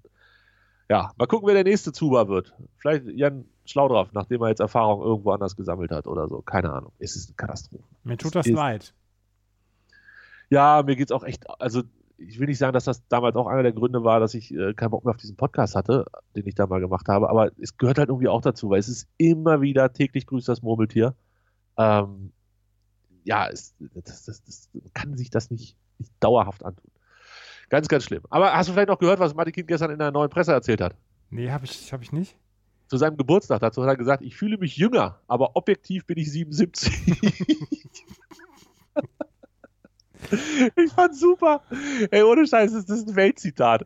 ja, 0.90 1.12
mal 1.18 1.26
gucken, 1.26 1.48
wer 1.48 1.56
der 1.56 1.64
nächste 1.64 1.92
Zuba 1.92 2.28
wird. 2.28 2.54
Vielleicht 2.78 3.06
Jan 3.08 3.46
schlau 3.66 3.88
drauf, 3.88 4.10
nachdem 4.14 4.42
er 4.42 4.50
jetzt 4.50 4.60
Erfahrung 4.60 5.02
irgendwo 5.02 5.32
anders 5.32 5.56
gesammelt 5.56 5.92
hat 5.92 6.08
oder 6.08 6.28
so. 6.28 6.42
Keine 6.42 6.72
Ahnung. 6.72 6.92
Es 7.00 7.16
ist 7.16 7.30
eine 7.30 7.36
Katastrophe. 7.36 7.84
Mir 8.04 8.18
tut 8.18 8.36
das 8.36 8.46
ist, 8.46 8.54
leid. 8.54 8.94
Ja, 10.50 10.84
mir 10.86 10.96
geht 10.96 11.10
es 11.10 11.12
auch 11.12 11.24
echt, 11.24 11.50
also 11.60 11.82
ich 12.18 12.40
will 12.40 12.48
nicht 12.48 12.60
sagen, 12.60 12.74
dass 12.74 12.86
das 12.86 13.06
damals 13.08 13.36
auch 13.36 13.48
einer 13.48 13.64
der 13.64 13.74
Gründe 13.74 14.04
war, 14.04 14.20
dass 14.20 14.34
ich 14.36 14.54
äh, 14.54 14.74
keinen 14.74 14.92
Bock 14.92 15.04
mehr 15.04 15.12
auf 15.14 15.20
diesen 15.20 15.36
Podcast 15.36 15.76
hatte, 15.76 16.06
den 16.36 16.48
ich 16.48 16.56
da 16.56 16.68
mal 16.68 16.80
gemacht 16.80 17.08
habe, 17.08 17.30
aber 17.30 17.52
es 17.60 17.78
gehört 17.78 17.98
halt 17.98 18.10
irgendwie 18.10 18.28
auch 18.28 18.42
dazu, 18.42 18.70
weil 18.70 18.80
es 18.80 18.88
ist 18.88 19.08
immer 19.18 19.62
wieder 19.62 19.92
täglich 19.92 20.26
grüßt 20.28 20.48
das 20.48 20.62
Murmeltier. 20.62 21.16
Ähm, 21.78 22.32
ja, 23.24 23.48
es, 23.48 23.76
das, 23.96 24.24
das, 24.24 24.44
das, 24.44 24.70
kann 24.94 25.18
sich 25.18 25.30
das 25.30 25.50
nicht, 25.50 25.76
nicht 25.98 26.12
dauerhaft 26.20 26.64
antun. 26.64 26.92
Ganz, 27.70 27.88
ganz 27.88 28.04
schlimm. 28.04 28.22
Aber 28.30 28.54
hast 28.54 28.70
du 28.70 28.74
vielleicht 28.74 28.90
noch 28.90 29.00
gehört, 29.00 29.20
was 29.20 29.34
Martin 29.34 29.54
Kind 29.54 29.68
gestern 29.68 29.92
in 29.92 30.00
der 30.00 30.12
neuen 30.12 30.30
Presse 30.30 30.54
erzählt 30.54 30.82
hat? 30.82 30.96
Nee, 31.30 31.52
habe 31.52 31.66
ich, 31.66 31.92
hab 31.92 32.02
ich 32.02 32.12
nicht 32.12 32.36
zu 32.88 32.98
seinem 32.98 33.18
Geburtstag. 33.18 33.60
Dazu 33.62 33.82
hat 33.82 33.90
er 33.90 33.98
gesagt, 33.98 34.22
ich 34.22 34.36
fühle 34.36 34.58
mich 34.58 34.78
jünger, 34.78 35.20
aber 35.28 35.56
objektiv 35.56 36.06
bin 36.06 36.18
ich 36.18 36.32
77. 36.32 36.94
ich 40.76 40.92
fand's 40.94 41.20
super. 41.20 41.62
Ey, 42.12 42.24
ohne 42.24 42.48
Scheiß, 42.48 42.74
das 42.74 42.90
ist 42.90 43.10
ein 43.10 43.16
Weltzitat. 43.16 43.86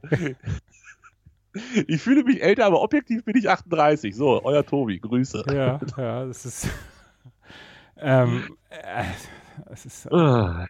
Ich 1.88 2.02
fühle 2.02 2.24
mich 2.24 2.42
älter, 2.44 2.66
aber 2.66 2.82
objektiv 2.82 3.26
bin 3.26 3.36
ich 3.36 3.50
38. 3.50 4.16
So, 4.16 4.44
euer 4.44 4.66
Tobi, 4.66 5.00
Grüße. 5.00 5.46
Ja, 5.48 5.80
ja, 5.98 6.26
das 6.26 6.46
ist. 6.46 6.70
ähm, 7.98 8.56
äh, 8.70 9.04
es 9.72 9.86
ist. 9.86 10.12
Ah. 10.12 10.68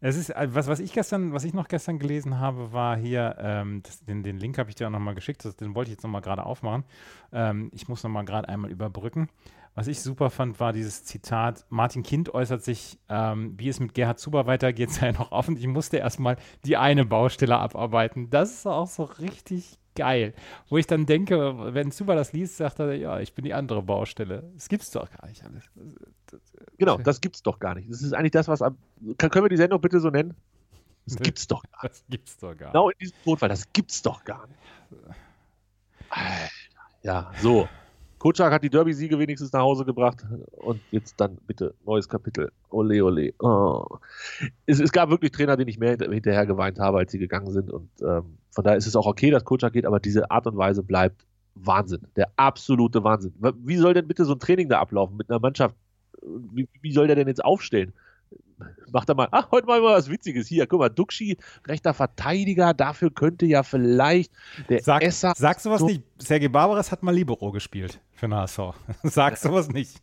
Es 0.00 0.16
ist, 0.16 0.30
äh, 0.30 0.48
was, 0.50 0.66
was 0.66 0.80
ich 0.80 0.92
gestern, 0.92 1.32
was 1.32 1.44
ich 1.44 1.54
noch 1.54 1.68
gestern 1.68 1.98
gelesen 1.98 2.38
habe, 2.38 2.72
war 2.72 2.96
hier, 2.96 3.36
ähm, 3.38 3.82
das, 3.82 4.04
den, 4.04 4.22
den 4.22 4.38
Link 4.38 4.58
habe 4.58 4.68
ich 4.68 4.76
dir 4.76 4.86
auch 4.86 4.90
nochmal 4.90 5.14
geschickt, 5.14 5.44
das, 5.44 5.56
den 5.56 5.74
wollte 5.74 5.90
ich 5.90 5.96
jetzt 5.96 6.02
nochmal 6.02 6.22
gerade 6.22 6.44
aufmachen. 6.44 6.84
Ähm, 7.32 7.70
ich 7.72 7.88
muss 7.88 8.02
nochmal 8.02 8.24
gerade 8.24 8.48
einmal 8.48 8.70
überbrücken. 8.70 9.28
Was 9.74 9.88
ich 9.88 10.00
super 10.00 10.30
fand, 10.30 10.58
war 10.58 10.72
dieses 10.72 11.04
Zitat, 11.04 11.66
Martin 11.68 12.02
Kind 12.02 12.32
äußert 12.32 12.64
sich, 12.64 12.98
ähm, 13.10 13.54
wie 13.58 13.68
es 13.68 13.78
mit 13.78 13.92
Gerhard 13.92 14.18
Zuber 14.18 14.46
weitergeht, 14.46 14.90
sei 14.92 15.12
noch 15.12 15.32
offen. 15.32 15.56
Ich 15.56 15.66
musste 15.66 15.98
erstmal 15.98 16.36
die 16.64 16.76
eine 16.76 17.04
Baustelle 17.04 17.58
abarbeiten. 17.58 18.30
Das 18.30 18.52
ist 18.52 18.66
auch 18.66 18.88
so 18.88 19.04
richtig 19.04 19.78
geil. 19.96 20.34
Wo 20.68 20.78
ich 20.78 20.86
dann 20.86 21.06
denke, 21.06 21.74
wenn 21.74 21.90
Zuba 21.90 22.14
das 22.14 22.32
liest, 22.32 22.56
sagt 22.56 22.78
er, 22.78 22.94
ja, 22.94 23.18
ich 23.20 23.34
bin 23.34 23.44
die 23.44 23.54
andere 23.54 23.82
Baustelle. 23.82 24.44
Das 24.54 24.68
gibt's 24.68 24.90
doch 24.90 25.10
gar 25.10 25.26
nicht 25.26 25.44
alles. 25.44 25.64
Genau, 26.78 26.98
das 26.98 27.20
gibt's 27.20 27.42
doch 27.42 27.58
gar 27.58 27.74
nicht. 27.74 27.90
Das 27.90 28.02
ist 28.02 28.12
eigentlich 28.12 28.32
das, 28.32 28.48
was 28.48 28.62
am. 28.62 28.76
Kann, 29.18 29.30
können 29.30 29.44
wir 29.44 29.48
die 29.50 29.56
Sendung 29.56 29.80
bitte 29.80 30.00
so 30.00 30.10
nennen? 30.10 30.34
Das 31.06 31.16
gibt's 31.16 31.46
doch 31.46 31.62
gar 31.62 31.82
nicht. 31.84 31.94
Das 31.94 32.04
gibt's 32.08 32.36
doch 32.38 32.56
gar 32.56 32.66
nicht. 32.66 32.72
Genau 32.72 32.90
in 32.90 32.98
diesem 32.98 33.16
Notfall, 33.24 33.48
das 33.48 33.72
gibt's 33.72 34.02
doch 34.02 34.24
gar 34.24 34.46
nicht. 34.46 34.58
Alter, 36.10 36.50
ja, 37.02 37.32
so. 37.40 37.68
Kutschak 38.26 38.52
hat 38.52 38.64
die 38.64 38.70
Derby-Siege 38.70 39.20
wenigstens 39.20 39.52
nach 39.52 39.60
Hause 39.60 39.84
gebracht 39.84 40.26
und 40.50 40.80
jetzt 40.90 41.14
dann 41.20 41.38
bitte 41.46 41.74
neues 41.84 42.08
Kapitel. 42.08 42.50
Ole, 42.70 43.04
ole. 43.04 43.32
Oh. 43.38 43.84
Es, 44.66 44.80
es, 44.80 44.90
gab 44.90 45.10
wirklich 45.10 45.30
Trainer, 45.30 45.56
denen 45.56 45.68
ich 45.68 45.78
mehr 45.78 45.96
hinterher 45.96 46.44
geweint 46.44 46.80
habe, 46.80 46.98
als 46.98 47.12
sie 47.12 47.20
gegangen 47.20 47.52
sind 47.52 47.70
und 47.70 47.88
ähm, 48.02 48.38
von 48.50 48.64
daher 48.64 48.78
ist 48.78 48.88
es 48.88 48.96
auch 48.96 49.06
okay, 49.06 49.30
dass 49.30 49.44
Kutschak 49.44 49.74
geht, 49.74 49.86
aber 49.86 50.00
diese 50.00 50.28
Art 50.32 50.44
und 50.48 50.56
Weise 50.56 50.82
bleibt 50.82 51.24
Wahnsinn. 51.54 52.00
Der 52.16 52.32
absolute 52.34 53.04
Wahnsinn. 53.04 53.32
Wie 53.62 53.76
soll 53.76 53.94
denn 53.94 54.08
bitte 54.08 54.24
so 54.24 54.32
ein 54.32 54.40
Training 54.40 54.68
da 54.68 54.80
ablaufen 54.80 55.16
mit 55.16 55.30
einer 55.30 55.38
Mannschaft? 55.38 55.76
Wie, 56.20 56.68
wie 56.82 56.92
soll 56.92 57.06
der 57.06 57.14
denn 57.14 57.28
jetzt 57.28 57.44
aufstellen? 57.44 57.92
Macht 58.90 59.08
er 59.08 59.14
mal, 59.14 59.28
ach, 59.30 59.50
heute 59.50 59.66
mal 59.66 59.82
was 59.82 60.08
Witziges. 60.08 60.46
Hier, 60.46 60.66
guck 60.66 60.80
mal, 60.80 60.88
Duxi, 60.88 61.36
rechter 61.66 61.92
Verteidiger, 61.92 62.72
dafür 62.72 63.12
könnte 63.12 63.44
ja 63.46 63.62
vielleicht 63.62 64.32
der 64.68 64.82
Sag, 64.82 65.02
Esser. 65.02 65.34
Sagst 65.36 65.66
du 65.66 65.70
was 65.70 65.80
so- 65.80 65.86
nicht? 65.86 66.02
Sergei 66.18 66.48
Barbaras 66.48 66.90
hat 66.90 67.02
mal 67.02 67.14
Libero 67.14 67.52
gespielt 67.52 68.00
für 68.12 68.26
den 68.26 68.34
HSV. 68.34 68.58
Sagst 69.02 69.44
du 69.44 69.52
was 69.52 69.68
nicht? 69.68 70.00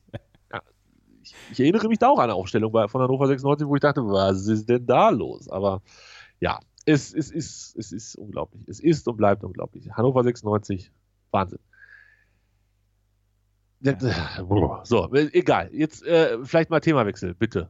ich, 1.23 1.33
ich 1.51 1.59
erinnere 1.59 1.87
mich 1.87 1.97
da 1.99 2.09
auch 2.09 2.17
an 2.19 2.25
eine 2.25 2.35
Aufstellung 2.35 2.71
bei, 2.71 2.87
von 2.87 3.01
Hannover 3.01 3.27
96, 3.27 3.67
wo 3.67 3.75
ich 3.75 3.81
dachte, 3.81 4.01
was 4.05 4.47
ist 4.47 4.69
denn 4.69 4.85
da 4.85 5.09
los? 5.09 5.49
Aber 5.49 5.81
ja, 6.39 6.59
es, 6.85 7.13
es, 7.13 7.31
ist, 7.31 7.75
es 7.77 7.91
ist 7.91 8.15
unglaublich. 8.15 8.67
Es 8.67 8.79
ist 8.79 9.07
und 9.07 9.17
bleibt 9.17 9.43
unglaublich. 9.43 9.89
Hannover 9.91 10.23
96, 10.23 10.91
Wahnsinn. 11.31 11.59
So, 14.83 15.13
egal. 15.13 15.69
Jetzt 15.73 16.05
äh, 16.05 16.37
vielleicht 16.45 16.69
mal 16.69 16.79
Themawechsel, 16.79 17.33
bitte. 17.33 17.69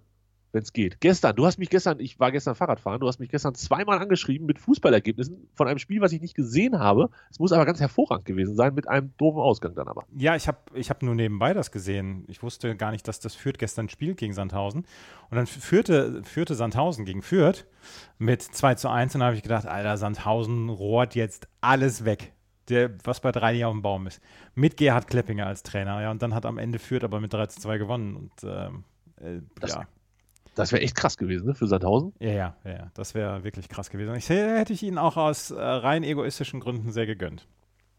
Wenn 0.53 0.61
es 0.61 0.71
geht. 0.71 1.01
Gestern, 1.01 1.35
du 1.35 1.47
hast 1.47 1.57
mich 1.57 1.71
gestern, 1.71 1.99
ich 1.99 2.19
war 2.19 2.31
gestern 2.31 2.53
Fahrradfahren, 2.53 2.99
du 2.99 3.07
hast 3.07 3.19
mich 3.19 3.29
gestern 3.29 3.55
zweimal 3.55 3.97
angeschrieben 3.99 4.45
mit 4.45 4.59
Fußballergebnissen 4.59 5.47
von 5.55 5.67
einem 5.67 5.79
Spiel, 5.79 5.99
was 5.99 6.11
ich 6.11 6.21
nicht 6.21 6.35
gesehen 6.35 6.77
habe. 6.77 7.09
Es 7.31 7.39
muss 7.39 7.51
aber 7.51 7.65
ganz 7.65 7.79
hervorragend 7.79 8.25
gewesen 8.25 8.55
sein, 8.55 8.75
mit 8.75 8.87
einem 8.87 9.13
doofen 9.17 9.41
Ausgang 9.41 9.73
dann 9.73 9.87
aber. 9.87 10.05
Ja, 10.15 10.35
ich 10.35 10.47
habe 10.47 10.59
ich 10.75 10.91
hab 10.91 11.01
nur 11.01 11.15
nebenbei 11.15 11.53
das 11.55 11.71
gesehen. 11.71 12.23
Ich 12.27 12.43
wusste 12.43 12.75
gar 12.75 12.91
nicht, 12.91 13.07
dass 13.07 13.19
das 13.19 13.33
Fürth 13.33 13.57
gestern 13.57 13.89
spielt 13.89 14.17
gegen 14.17 14.33
Sandhausen. 14.33 14.85
Und 15.31 15.35
dann 15.37 15.47
führte, 15.47 16.21
führte 16.23 16.53
Sandhausen 16.53 17.03
gegen 17.03 17.23
Fürth 17.23 17.65
mit 18.19 18.43
2 18.43 18.75
zu 18.75 18.89
1. 18.89 19.15
Und 19.15 19.21
da 19.21 19.25
habe 19.25 19.35
ich 19.35 19.41
gedacht, 19.41 19.65
Alter, 19.65 19.97
Sandhausen 19.97 20.69
rohrt 20.69 21.15
jetzt 21.15 21.47
alles 21.61 22.05
weg. 22.05 22.31
Der, 22.69 22.91
was 23.03 23.19
bei 23.21 23.31
drei 23.31 23.53
nicht 23.53 23.65
auf 23.65 23.73
dem 23.73 23.81
Baum 23.81 24.05
ist. 24.05 24.21
Mit 24.53 24.77
Gerhard 24.77 25.07
Kleppinger 25.07 25.47
als 25.47 25.63
Trainer. 25.63 25.99
Ja, 26.01 26.11
und 26.11 26.21
dann 26.21 26.33
hat 26.35 26.45
am 26.45 26.59
Ende 26.59 26.77
Fürth 26.77 27.03
aber 27.03 27.19
mit 27.19 27.33
3 27.33 27.47
zu 27.47 27.59
2 27.59 27.79
gewonnen. 27.79 28.15
Und 28.15 28.31
ähm, 28.43 28.83
äh, 29.19 29.41
Das- 29.59 29.73
ja. 29.73 29.87
Das 30.55 30.71
wäre 30.71 30.81
echt 30.83 30.95
krass 30.95 31.17
gewesen, 31.17 31.47
ne, 31.47 31.55
für 31.55 31.67
Sandhausen. 31.67 32.13
Ja, 32.19 32.31
ja, 32.31 32.55
ja, 32.63 32.71
ja, 32.71 32.91
das 32.93 33.15
wäre 33.15 33.43
wirklich 33.43 33.69
krass 33.69 33.89
gewesen. 33.89 34.13
Ich 34.15 34.29
hätte 34.29 34.73
ich 34.73 34.83
ihnen 34.83 34.97
auch 34.97 35.17
aus 35.17 35.51
äh, 35.51 35.59
rein 35.59 36.03
egoistischen 36.03 36.59
Gründen 36.59 36.91
sehr 36.91 37.05
gegönnt. 37.07 37.47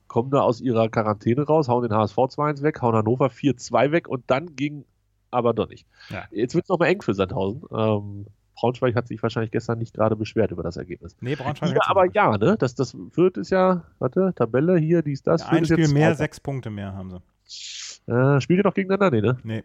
kommen 0.06 0.30
da 0.30 0.40
aus 0.42 0.60
ihrer 0.60 0.88
Quarantäne 0.88 1.42
raus, 1.42 1.68
hauen 1.68 1.82
den 1.82 1.92
HSV 1.96 2.16
2-1 2.16 2.62
weg, 2.62 2.80
hauen 2.82 2.94
Hannover 2.94 3.26
4-2 3.26 3.90
weg 3.90 4.08
und 4.08 4.24
dann 4.28 4.54
ging 4.54 4.84
aber 5.32 5.52
doch 5.52 5.68
nicht. 5.68 5.86
Ja. 6.10 6.24
Jetzt 6.30 6.54
wird 6.54 6.66
es 6.66 6.68
nochmal 6.68 6.88
eng 6.90 7.02
für 7.02 7.12
Sandhausen. 7.14 7.62
Ähm, 7.76 8.26
Braunschweig 8.54 8.94
hat 8.94 9.08
sich 9.08 9.20
wahrscheinlich 9.20 9.50
gestern 9.50 9.80
nicht 9.80 9.92
gerade 9.94 10.14
beschwert 10.14 10.52
über 10.52 10.62
das 10.62 10.76
Ergebnis. 10.76 11.16
Nee, 11.20 11.34
Braunschweig 11.34 11.72
Ja, 11.74 11.80
aber 11.86 12.04
nicht. 12.04 12.14
ja, 12.14 12.38
ne? 12.38 12.54
Das, 12.56 12.76
das 12.76 12.96
Fürth 13.10 13.36
ist 13.36 13.50
ja, 13.50 13.82
warte, 13.98 14.32
Tabelle 14.36 14.78
hier, 14.78 15.02
dies, 15.02 15.22
das. 15.24 15.40
Ja, 15.40 15.48
ein 15.48 15.64
Spiel 15.64 15.88
mehr, 15.88 16.10
Zweiter. 16.10 16.14
sechs 16.14 16.38
Punkte 16.38 16.70
mehr 16.70 16.94
haben 16.94 17.10
sie. 17.10 18.12
Äh, 18.12 18.40
spielt 18.40 18.60
ihr 18.60 18.64
noch 18.64 18.74
gegeneinander? 18.74 19.10
Nee, 19.10 19.22
ne? 19.22 19.38
Nee. 19.42 19.64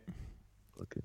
Okay. 0.81 1.01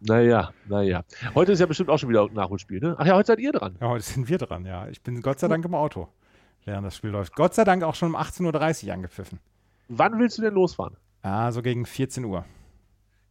Naja, 0.00 0.50
naja. 0.66 1.04
Heute 1.34 1.52
ist 1.52 1.58
ja 1.60 1.66
bestimmt 1.66 1.90
auch 1.90 1.98
schon 1.98 2.08
wieder 2.08 2.24
ein 2.24 2.32
Nachholspiel, 2.32 2.80
ne? 2.80 2.96
Ach 2.98 3.04
ja, 3.06 3.14
heute 3.14 3.26
seid 3.28 3.38
ihr 3.40 3.52
dran. 3.52 3.76
Ja, 3.80 3.88
heute 3.88 4.04
sind 4.04 4.28
wir 4.28 4.38
dran, 4.38 4.64
ja. 4.64 4.88
Ich 4.88 5.02
bin 5.02 5.20
Gott 5.20 5.38
sei 5.40 5.48
Dank 5.48 5.64
im 5.64 5.74
Auto, 5.74 6.08
während 6.64 6.86
das 6.86 6.96
Spiel 6.96 7.10
läuft. 7.10 7.34
Gott 7.34 7.54
sei 7.54 7.64
Dank 7.64 7.82
auch 7.82 7.94
schon 7.94 8.08
um 8.10 8.16
18.30 8.16 8.86
Uhr 8.86 8.94
angepfiffen. 8.94 9.40
Wann 9.88 10.18
willst 10.18 10.38
du 10.38 10.42
denn 10.42 10.54
losfahren? 10.54 10.96
Ah, 11.22 11.52
so 11.52 11.60
gegen 11.60 11.84
14 11.84 12.24
Uhr. 12.24 12.44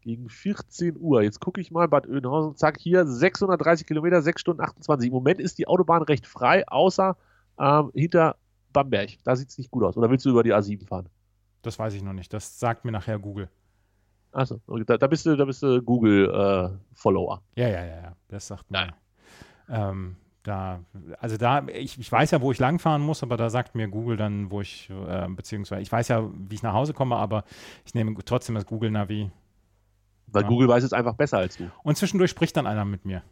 gegen 0.02 0.30
14 0.30 0.96
Uhr. 1.00 1.24
Jetzt 1.24 1.40
gucke 1.40 1.60
ich 1.60 1.72
mal, 1.72 1.88
Bad 1.88 2.08
Oeynhausen, 2.08 2.56
zack, 2.56 2.78
hier 2.80 3.06
630 3.08 3.88
Kilometer, 3.88 4.22
6 4.22 4.40
Stunden 4.42 4.62
28. 4.62 5.08
Im 5.08 5.14
Moment 5.14 5.40
ist 5.40 5.58
die 5.58 5.68
Autobahn 5.68 6.04
recht 6.04 6.28
frei, 6.28 6.68
außer 6.68 7.18
ähm, 7.60 7.92
hinter 7.96 8.36
Bamberg. 8.74 9.18
Da 9.24 9.36
sieht 9.36 9.50
es 9.50 9.58
nicht 9.58 9.72
gut 9.72 9.84
aus. 9.84 9.98
Oder 9.98 10.10
willst 10.12 10.26
du 10.26 10.30
über 10.30 10.44
die 10.44 10.54
A7 10.54 10.88
fahren? 10.88 11.10
Das 11.64 11.80
weiß 11.80 11.94
ich 11.96 12.04
noch 12.04 12.14
nicht. 12.14 12.32
Das 12.32 12.60
sagt 12.60 12.86
mir 12.86 12.92
nachher 12.92 13.18
Google. 13.20 13.50
Achso, 14.31 14.62
da, 14.86 14.98
da 14.98 15.07
bist 15.07 15.25
du, 15.25 15.36
da 15.36 15.45
bist 15.45 15.63
du 15.63 15.81
Google-Follower. 15.81 17.41
Ja, 17.55 17.67
ja, 17.67 17.86
ja, 17.86 18.01
ja. 18.01 18.15
Das 18.27 18.48
sagt 18.48 18.69
mir. 18.69 18.89
Ähm, 19.69 20.15
da, 20.43 20.79
also 21.19 21.38
da, 21.38 21.67
ich, 21.67 22.00
ich 22.00 22.12
weiß 22.12 22.31
ja, 22.31 22.41
wo 22.41 22.51
ich 22.51 22.59
langfahren 22.59 23.01
muss, 23.01 23.24
aber 23.24 23.38
da 23.38 23.50
sagt 23.50 23.75
mir 23.75 23.88
Google 23.88 24.17
dann, 24.17 24.51
wo 24.51 24.62
ich, 24.62 24.89
äh, 24.89 25.27
beziehungsweise, 25.29 25.81
ich 25.81 25.91
weiß 25.91 26.07
ja, 26.09 26.24
wie 26.33 26.55
ich 26.55 26.63
nach 26.63 26.74
Hause 26.74 26.93
komme, 26.93 27.15
aber 27.17 27.43
ich 27.86 27.93
nehme 27.93 28.15
trotzdem 28.24 28.55
das 28.55 28.65
Google-Navi. 28.65 29.31
Weil 30.27 30.43
Ja. 30.43 30.48
Google 30.48 30.67
weiß 30.67 30.83
es 30.83 30.93
einfach 30.93 31.15
besser 31.15 31.39
als 31.39 31.57
du. 31.57 31.69
Und 31.83 31.98
zwischendurch 31.98 32.31
spricht 32.31 32.55
dann 32.55 32.67
einer 32.67 32.86
mit 32.86 33.05
mir. 33.05 33.24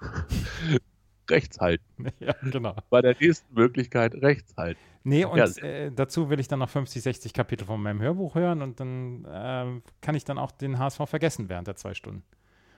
Rechts 1.30 1.58
halten. 1.60 1.84
ja, 2.20 2.34
genau. 2.42 2.74
Bei 2.90 3.02
der 3.02 3.16
nächsten 3.20 3.52
Möglichkeit 3.54 4.14
rechts 4.14 4.54
halten. 4.56 4.80
Nee, 5.04 5.24
und 5.24 5.38
Ja. 5.38 5.46
äh, 5.62 5.90
dazu 5.94 6.28
will 6.30 6.40
ich 6.40 6.48
dann 6.48 6.58
noch 6.58 6.68
50, 6.68 7.02
60 7.02 7.32
Kapitel 7.32 7.64
von 7.66 7.80
meinem 7.82 8.00
Hörbuch 8.00 8.34
hören 8.34 8.62
und 8.62 8.80
dann 8.80 9.26
ähm, 9.30 9.82
kann 10.00 10.14
ich 10.14 10.24
dann 10.24 10.38
auch 10.38 10.50
den 10.50 10.78
HSV 10.78 11.00
vergessen 11.06 11.48
während 11.48 11.66
der 11.66 11.76
zwei 11.76 11.94
Stunden. 11.94 12.22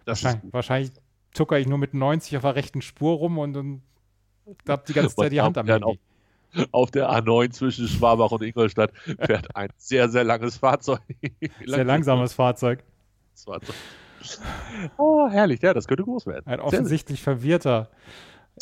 Das 0.04 0.22
Wahrscheinlich, 0.24 0.52
wahrscheinlich 0.52 0.92
zucker 1.32 1.58
ich 1.58 1.66
nur 1.66 1.78
mit 1.78 1.94
90 1.94 2.36
auf 2.36 2.42
der 2.42 2.54
rechten 2.54 2.82
Spur 2.82 3.16
rum 3.16 3.38
und 3.38 3.52
dann 3.54 3.82
hab 4.68 4.84
die 4.86 4.92
ganze 4.92 5.14
Zeit 5.16 5.32
die 5.32 5.40
Hand 5.40 5.58
am 5.58 5.66
Handy. 5.66 5.98
auf 6.72 6.90
der 6.90 7.08
A9 7.10 7.50
zwischen 7.50 7.86
Schwabach 7.88 8.30
und 8.32 8.42
Ingolstadt 8.42 8.92
fährt 9.20 9.54
ein 9.56 9.70
sehr, 9.76 10.08
sehr 10.08 10.24
langes 10.24 10.56
Fahrzeug. 10.58 11.00
Sehr 11.64 11.84
langsames 11.84 12.32
Fahrzeug. 12.34 12.82
Fahrzeug. 13.34 13.74
Oh, 14.98 15.28
herrlich. 15.30 15.62
Ja, 15.62 15.72
das 15.72 15.86
könnte 15.88 16.04
groß 16.04 16.26
werden. 16.26 16.46
Ein 16.46 16.58
Sehr, 16.58 16.64
offensichtlich 16.66 17.22
verwirrter 17.22 17.88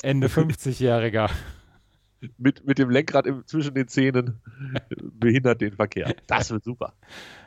Ende 0.02 0.26
50-Jähriger. 0.28 1.30
mit, 2.36 2.66
mit 2.66 2.78
dem 2.78 2.90
Lenkrad 2.90 3.26
im, 3.26 3.46
zwischen 3.46 3.74
den 3.74 3.88
Zähnen 3.88 4.40
behindert 5.12 5.60
den 5.60 5.72
Verkehr. 5.74 6.14
Das 6.26 6.50
wird 6.50 6.64
super. 6.64 6.94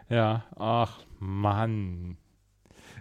Ja, 0.09 0.45
ach 0.55 0.99
Mann. 1.19 2.17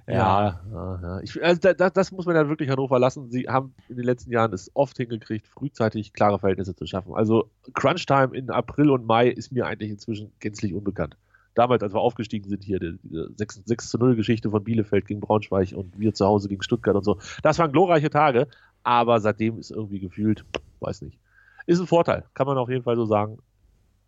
Ja, 0.07 0.61
ja, 0.73 1.01
ja. 1.03 1.21
Ich, 1.21 1.43
also 1.43 1.61
da, 1.61 1.75
da, 1.75 1.91
das 1.91 2.11
muss 2.11 2.27
man 2.27 2.35
ja 2.35 2.49
wirklich 2.49 2.69
Hannover 2.69 2.99
lassen. 2.99 3.31
Sie 3.31 3.49
haben 3.49 3.75
in 3.89 3.97
den 3.97 4.05
letzten 4.05 4.33
Jahren 4.33 4.53
es 4.53 4.71
oft 4.75 4.97
hingekriegt, 4.97 5.47
frühzeitig 5.47 6.13
klare 6.13 6.39
Verhältnisse 6.39 6.75
zu 6.75 6.87
schaffen. 6.87 7.15
Also 7.15 7.51
Crunch-Time 7.75 8.37
in 8.37 8.51
April 8.51 8.91
und 8.91 9.07
Mai 9.07 9.29
ist 9.29 9.53
mir 9.53 9.67
eigentlich 9.67 9.91
inzwischen 9.91 10.33
gänzlich 10.41 10.75
unbekannt. 10.75 11.17
Damals, 11.55 11.83
als 11.83 11.93
wir 11.93 12.01
aufgestiegen 12.01 12.49
sind, 12.49 12.63
hier 12.63 12.79
die, 12.79 12.99
die 13.03 13.27
6, 13.37 13.63
6 13.67 13.91
zu 13.91 13.99
0 13.99 14.17
Geschichte 14.17 14.51
von 14.51 14.63
Bielefeld 14.63 15.07
gegen 15.07 15.21
Braunschweig 15.21 15.73
und 15.75 15.99
wir 15.99 16.15
zu 16.15 16.25
Hause 16.25 16.49
gegen 16.49 16.63
Stuttgart 16.63 16.97
und 16.97 17.05
so. 17.05 17.19
Das 17.43 17.59
waren 17.59 17.73
glorreiche 17.73 18.11
Tage, 18.11 18.47
aber 18.83 19.21
seitdem 19.21 19.59
ist 19.59 19.71
irgendwie 19.71 20.01
gefühlt, 20.01 20.45
weiß 20.81 21.03
nicht. 21.03 21.19
Ist 21.67 21.81
ein 21.81 21.87
Vorteil, 21.87 22.25
kann 22.35 22.47
man 22.47 22.59
auf 22.59 22.69
jeden 22.69 22.83
Fall 22.83 22.97
so 22.97 23.05
sagen. 23.05 23.39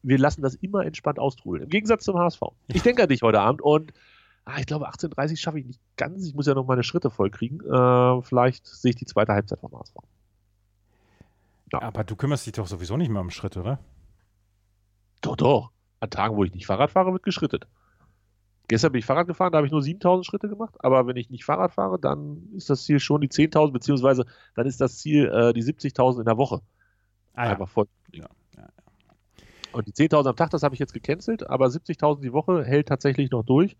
Wir 0.02 0.18
lassen 0.18 0.42
das 0.42 0.54
immer 0.56 0.84
entspannt 0.84 1.18
austrudeln. 1.18 1.64
Im 1.64 1.70
Gegensatz 1.70 2.04
zum 2.04 2.18
HSV. 2.18 2.40
Ich 2.68 2.82
denke 2.82 3.02
an 3.02 3.08
dich 3.08 3.22
heute 3.22 3.40
Abend 3.40 3.62
und 3.62 3.92
ah, 4.44 4.58
ich 4.58 4.66
glaube, 4.66 4.88
18.30 4.88 5.36
schaffe 5.36 5.60
ich 5.60 5.66
nicht 5.66 5.80
ganz. 5.96 6.26
Ich 6.26 6.34
muss 6.34 6.46
ja 6.46 6.54
noch 6.54 6.66
meine 6.66 6.82
Schritte 6.82 7.10
voll 7.10 7.30
kriegen. 7.30 7.60
Äh, 7.60 8.22
vielleicht 8.22 8.66
sehe 8.66 8.90
ich 8.90 8.96
die 8.96 9.06
zweite 9.06 9.32
Halbzeit 9.32 9.60
vom 9.60 9.72
HSV. 9.72 9.94
Aber 11.72 12.04
du 12.04 12.16
kümmerst 12.16 12.46
dich 12.46 12.52
doch 12.52 12.66
sowieso 12.66 12.96
nicht 12.96 13.10
mehr 13.10 13.22
um 13.22 13.30
Schritt, 13.30 13.56
oder? 13.56 13.78
Doch, 15.22 15.36
doch. 15.36 15.70
An 16.00 16.10
Tagen, 16.10 16.36
wo 16.36 16.44
ich 16.44 16.52
nicht 16.52 16.66
Fahrrad 16.66 16.90
fahre, 16.90 17.12
wird 17.12 17.22
geschrittet. 17.22 17.66
Gestern 18.68 18.92
bin 18.92 19.00
ich 19.00 19.04
Fahrrad 19.04 19.26
gefahren, 19.26 19.52
da 19.52 19.58
habe 19.58 19.66
ich 19.66 19.72
nur 19.72 19.82
7000 19.82 20.24
Schritte 20.24 20.48
gemacht. 20.48 20.74
Aber 20.78 21.06
wenn 21.06 21.16
ich 21.16 21.30
nicht 21.30 21.44
Fahrrad 21.44 21.72
fahre, 21.72 21.98
dann 21.98 22.48
ist 22.54 22.70
das 22.70 22.84
Ziel 22.84 23.00
schon 23.00 23.20
die 23.20 23.28
10.000, 23.28 23.72
beziehungsweise 23.72 24.24
dann 24.54 24.66
ist 24.66 24.80
das 24.80 24.98
Ziel 24.98 25.26
äh, 25.26 25.52
die 25.52 25.62
70.000 25.62 26.20
in 26.20 26.24
der 26.24 26.38
Woche. 26.38 26.60
Ah, 27.34 27.46
ja. 27.46 27.50
Einfach 27.52 27.68
voll. 27.68 27.86
Ja, 28.12 28.28
ja, 28.56 28.68
Und 29.72 29.86
die 29.88 29.92
10.000 29.92 30.28
am 30.28 30.36
Tag, 30.36 30.50
das 30.50 30.62
habe 30.62 30.74
ich 30.74 30.78
jetzt 30.78 30.94
gecancelt, 30.94 31.48
aber 31.48 31.66
70.000 31.66 32.20
die 32.20 32.32
Woche 32.32 32.64
hält 32.64 32.88
tatsächlich 32.88 33.30
noch 33.30 33.42
durch. 33.42 33.76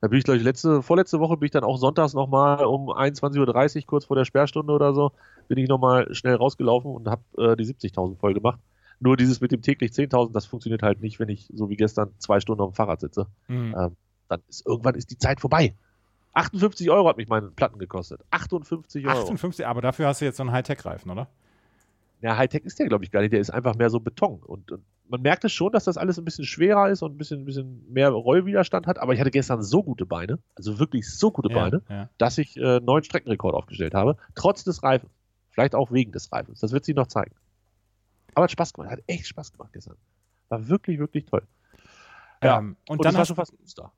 Da 0.00 0.06
bin 0.06 0.18
ich, 0.18 0.24
glaube 0.24 0.38
ich, 0.38 0.44
letzte, 0.44 0.82
vorletzte 0.82 1.18
Woche 1.18 1.36
bin 1.36 1.46
ich 1.46 1.50
dann 1.50 1.64
auch 1.64 1.76
sonntags 1.76 2.14
nochmal 2.14 2.64
um 2.64 2.88
21.30 2.90 3.76
Uhr, 3.78 3.86
kurz 3.86 4.04
vor 4.04 4.16
der 4.16 4.24
Sperrstunde 4.24 4.72
oder 4.72 4.94
so, 4.94 5.10
bin 5.48 5.58
ich 5.58 5.68
nochmal 5.68 6.14
schnell 6.14 6.36
rausgelaufen 6.36 6.90
und 6.92 7.08
habe 7.08 7.22
äh, 7.36 7.56
die 7.56 7.64
70.000 7.64 8.16
voll 8.16 8.34
gemacht. 8.34 8.60
Nur 9.00 9.16
dieses 9.16 9.40
mit 9.40 9.50
dem 9.50 9.62
täglich 9.62 9.90
10.000, 9.92 10.32
das 10.32 10.46
funktioniert 10.46 10.82
halt 10.82 11.00
nicht, 11.00 11.18
wenn 11.18 11.28
ich, 11.28 11.50
so 11.52 11.68
wie 11.68 11.76
gestern, 11.76 12.12
zwei 12.18 12.38
Stunden 12.40 12.62
auf 12.62 12.70
dem 12.70 12.74
Fahrrad 12.74 13.00
sitze. 13.00 13.26
Mhm. 13.48 13.74
Ähm, 13.76 13.96
dann 14.28 14.42
ist 14.48 14.66
irgendwann 14.66 14.94
ist 14.94 15.10
die 15.10 15.18
Zeit 15.18 15.40
vorbei. 15.40 15.74
58 16.34 16.90
Euro 16.90 17.08
hat 17.08 17.16
mich 17.16 17.28
meine 17.28 17.48
Platten 17.48 17.78
gekostet. 17.78 18.20
58 18.30 19.06
Euro. 19.06 19.22
58, 19.22 19.66
aber 19.66 19.80
dafür 19.80 20.06
hast 20.06 20.20
du 20.20 20.24
jetzt 20.24 20.36
so 20.36 20.42
einen 20.42 20.52
Hightech-Reifen, 20.52 21.10
oder? 21.10 21.28
Ja, 22.20 22.36
Hightech 22.36 22.64
ist 22.64 22.78
der, 22.78 22.86
glaube 22.86 23.04
ich, 23.04 23.10
gar 23.10 23.20
nicht. 23.20 23.32
Der 23.32 23.40
ist 23.40 23.50
einfach 23.50 23.74
mehr 23.76 23.90
so 23.90 24.00
Beton. 24.00 24.40
Und, 24.44 24.70
und 24.72 24.82
man 25.08 25.22
merkt 25.22 25.44
es 25.44 25.52
schon, 25.52 25.72
dass 25.72 25.84
das 25.84 25.96
alles 25.96 26.18
ein 26.18 26.24
bisschen 26.24 26.44
schwerer 26.44 26.88
ist 26.90 27.02
und 27.02 27.14
ein 27.14 27.18
bisschen, 27.18 27.42
ein 27.42 27.44
bisschen 27.44 27.92
mehr 27.92 28.10
Rollwiderstand 28.10 28.86
hat. 28.86 28.98
Aber 28.98 29.14
ich 29.14 29.20
hatte 29.20 29.30
gestern 29.30 29.62
so 29.62 29.82
gute 29.82 30.04
Beine, 30.04 30.38
also 30.56 30.78
wirklich 30.78 31.10
so 31.10 31.30
gute 31.30 31.48
Beine, 31.48 31.82
Ja, 31.88 31.94
ja. 31.94 32.08
dass 32.18 32.38
ich 32.38 32.56
äh, 32.56 32.76
einen 32.76 32.84
neuen 32.84 33.04
Streckenrekord 33.04 33.54
aufgestellt 33.54 33.94
habe. 33.94 34.16
Trotz 34.34 34.64
des 34.64 34.82
Reifens. 34.82 35.10
Vielleicht 35.50 35.74
auch 35.74 35.90
wegen 35.90 36.12
des 36.12 36.30
Reifens. 36.30 36.60
Das 36.60 36.72
wird 36.72 36.84
sich 36.84 36.94
noch 36.94 37.06
zeigen. 37.06 37.34
Aber 38.34 38.44
hat 38.44 38.52
Spaß 38.52 38.72
gemacht. 38.72 38.90
Hat 38.90 39.00
echt 39.06 39.26
Spaß 39.26 39.52
gemacht 39.52 39.72
gestern. 39.72 39.96
War 40.48 40.68
wirklich, 40.68 40.98
wirklich 40.98 41.24
toll. 41.24 41.42
Ja. 42.42 42.58
Ähm, 42.58 42.76
und, 42.88 42.98
Und, 42.98 43.04
dann 43.04 43.12
das 43.12 43.14
war 43.14 43.20
hast, 43.20 43.28
schon 43.28 43.36
fast 43.36 43.52
ein 43.52 43.58
Muster. 43.60 43.92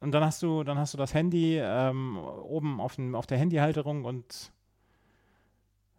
Und 0.00 0.12
dann 0.12 0.24
hast 0.24 0.42
du, 0.42 0.64
dann 0.64 0.78
hast 0.78 0.94
du 0.94 0.98
das 0.98 1.14
Handy 1.14 1.58
ähm, 1.58 2.18
oben 2.18 2.80
auf, 2.80 2.96
dem, 2.96 3.14
auf 3.14 3.26
der 3.26 3.38
Handyhalterung 3.38 4.04
und 4.04 4.52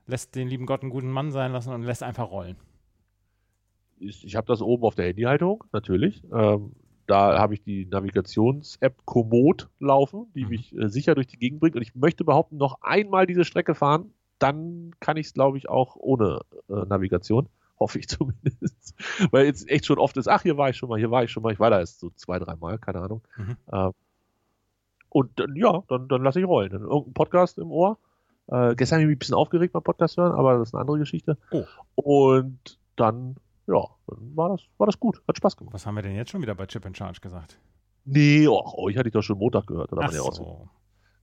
lässt 0.07 0.35
den 0.35 0.47
lieben 0.47 0.65
Gott 0.65 0.81
einen 0.81 0.91
guten 0.91 1.11
Mann 1.11 1.31
sein 1.31 1.51
lassen 1.51 1.73
und 1.73 1.83
lässt 1.83 2.03
einfach 2.03 2.29
rollen. 2.31 2.57
ist, 3.97 4.23
ich 4.23 4.35
habe 4.35 4.47
das 4.47 4.61
oben 4.61 4.83
auf 4.83 4.95
der 4.95 5.05
Handyhalterung, 5.07 5.63
natürlich. 5.71 6.23
Ähm, 6.33 6.73
da 7.07 7.39
habe 7.39 7.53
ich 7.53 7.61
die 7.63 7.85
Navigations-App 7.85 9.05
Komoot 9.05 9.69
laufen, 9.79 10.27
die 10.35 10.45
Mhm. 10.45 10.49
mich 10.49 10.75
äh, 10.75 10.89
sicher 10.89 11.15
durch 11.15 11.27
die 11.27 11.37
Gegend 11.37 11.59
bringt. 11.59 11.75
Und 11.75 11.81
ich 11.81 11.95
möchte 11.95 12.23
behaupten, 12.23 12.57
noch 12.57 12.81
einmal 12.81 13.27
diese 13.27 13.45
Strecke 13.45 13.75
fahren, 13.75 14.13
dann 14.39 14.91
kann 14.99 15.17
ich 15.17 15.27
es, 15.27 15.33
glaube 15.33 15.57
ich, 15.57 15.69
auch 15.69 15.95
ohne 15.95 16.41
äh, 16.69 16.85
Navigation. 16.87 17.47
Hoffe 17.81 17.97
ich 17.97 18.07
zumindest. 18.07 18.93
Weil 19.31 19.47
jetzt 19.47 19.67
echt 19.67 19.87
schon 19.87 19.97
oft 19.97 20.15
ist, 20.15 20.27
ach, 20.27 20.43
hier 20.43 20.55
war 20.55 20.69
ich 20.69 20.77
schon 20.77 20.87
mal, 20.87 20.99
hier 20.99 21.09
war 21.09 21.23
ich 21.23 21.31
schon 21.31 21.41
mal. 21.41 21.51
Ich 21.51 21.59
war 21.59 21.71
da 21.71 21.79
erst 21.79 21.99
so 21.99 22.11
zwei, 22.11 22.37
dreimal, 22.37 22.77
keine 22.77 23.01
Ahnung. 23.01 23.21
Mhm. 23.37 23.57
Ähm, 23.73 23.91
und 25.09 25.39
dann, 25.39 25.55
ja, 25.55 25.81
dann, 25.87 26.07
dann 26.07 26.21
lasse 26.21 26.39
ich 26.39 26.45
rollen. 26.45 26.69
Dann 26.69 26.83
irgendein 26.83 27.13
Podcast 27.15 27.57
im 27.57 27.71
Ohr. 27.71 27.97
Äh, 28.47 28.75
gestern 28.75 28.97
habe 28.97 29.03
ich 29.03 29.07
mich 29.07 29.15
ein 29.15 29.19
bisschen 29.19 29.35
aufgeregt 29.35 29.73
beim 29.73 29.81
Podcast 29.81 30.15
hören, 30.17 30.33
aber 30.33 30.59
das 30.59 30.69
ist 30.69 30.75
eine 30.75 30.81
andere 30.81 30.99
Geschichte. 30.99 31.39
Oh. 31.49 31.65
Und 31.95 32.77
dann, 32.97 33.35
ja, 33.65 33.83
dann 34.05 34.35
war 34.35 34.49
das, 34.49 34.61
war 34.77 34.85
das 34.85 34.99
gut. 34.99 35.23
Hat 35.27 35.37
Spaß 35.37 35.57
gemacht. 35.57 35.73
Was 35.73 35.87
haben 35.87 35.95
wir 35.95 36.03
denn 36.03 36.15
jetzt 36.15 36.29
schon 36.29 36.43
wieder 36.43 36.53
bei 36.53 36.67
Chip 36.67 36.85
and 36.85 36.95
Charge 36.95 37.19
gesagt? 37.19 37.57
Nee, 38.05 38.47
och, 38.47 38.75
oh, 38.77 38.89
ich 38.89 38.97
hatte 38.97 39.09
ich 39.09 39.13
doch 39.13 39.23
schon 39.23 39.39
Montag 39.39 39.65
gehört. 39.65 39.91
Oder 39.91 40.03
Ach 40.03 40.11
so. 40.11 40.69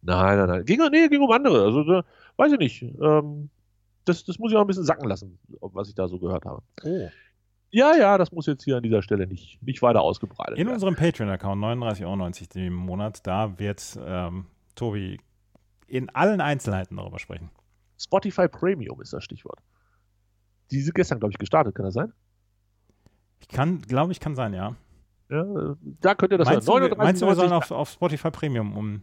Nein, 0.02 0.38
nein, 0.38 0.48
nein. 0.48 0.64
Ging, 0.64 0.80
nee, 0.90 1.06
ging 1.06 1.22
um 1.22 1.30
andere. 1.30 1.62
Also, 1.62 1.84
da, 1.84 2.04
weiß 2.36 2.52
ich 2.52 2.58
nicht. 2.58 2.82
Ähm, 3.00 3.48
das, 4.08 4.24
das 4.24 4.38
muss 4.38 4.50
ich 4.52 4.56
auch 4.56 4.62
ein 4.62 4.66
bisschen 4.66 4.84
sacken 4.84 5.08
lassen, 5.08 5.38
was 5.60 5.88
ich 5.88 5.94
da 5.94 6.08
so 6.08 6.18
gehört 6.18 6.44
habe. 6.44 6.62
Oh. 6.84 7.08
Ja, 7.70 7.94
ja, 7.96 8.16
das 8.16 8.32
muss 8.32 8.46
jetzt 8.46 8.64
hier 8.64 8.78
an 8.78 8.82
dieser 8.82 9.02
Stelle 9.02 9.26
nicht, 9.26 9.62
nicht 9.62 9.82
weiter 9.82 10.00
ausgebreitet 10.00 10.56
In 10.56 10.66
werden. 10.66 10.74
unserem 10.74 10.94
Patreon-Account 10.96 11.62
39,90 11.62 12.04
Euro 12.56 12.66
im 12.66 12.72
Monat, 12.74 13.26
da 13.26 13.58
wird 13.58 13.98
ähm, 14.02 14.46
Tobi 14.74 15.20
in 15.86 16.08
allen 16.14 16.40
Einzelheiten 16.40 16.96
darüber 16.96 17.18
sprechen. 17.18 17.50
Spotify 17.98 18.48
Premium 18.48 19.00
ist 19.02 19.12
das 19.12 19.24
Stichwort. 19.24 19.58
Die 20.70 20.80
sind 20.80 20.94
gestern, 20.94 21.18
glaube 21.18 21.32
ich, 21.32 21.38
gestartet, 21.38 21.74
kann 21.74 21.84
das 21.84 21.94
sein? 21.94 22.12
Ich 23.40 23.48
kann, 23.48 23.80
glaube 23.82 24.12
ich, 24.12 24.20
kann 24.20 24.34
sein, 24.34 24.54
ja. 24.54 24.74
Ja, 25.30 25.44
da 26.00 26.14
könnt 26.14 26.32
ihr 26.32 26.38
das 26.38 26.48
meinst, 26.48 26.68
hören. 26.68 26.88
du, 26.90 26.96
meinst 26.96 27.20
du, 27.20 27.26
wir 27.26 27.34
sollen 27.34 27.50
39,90 27.50 27.54
auf, 27.56 27.70
auf 27.70 27.90
Spotify 27.90 28.30
Premium 28.30 28.76
um. 28.76 29.02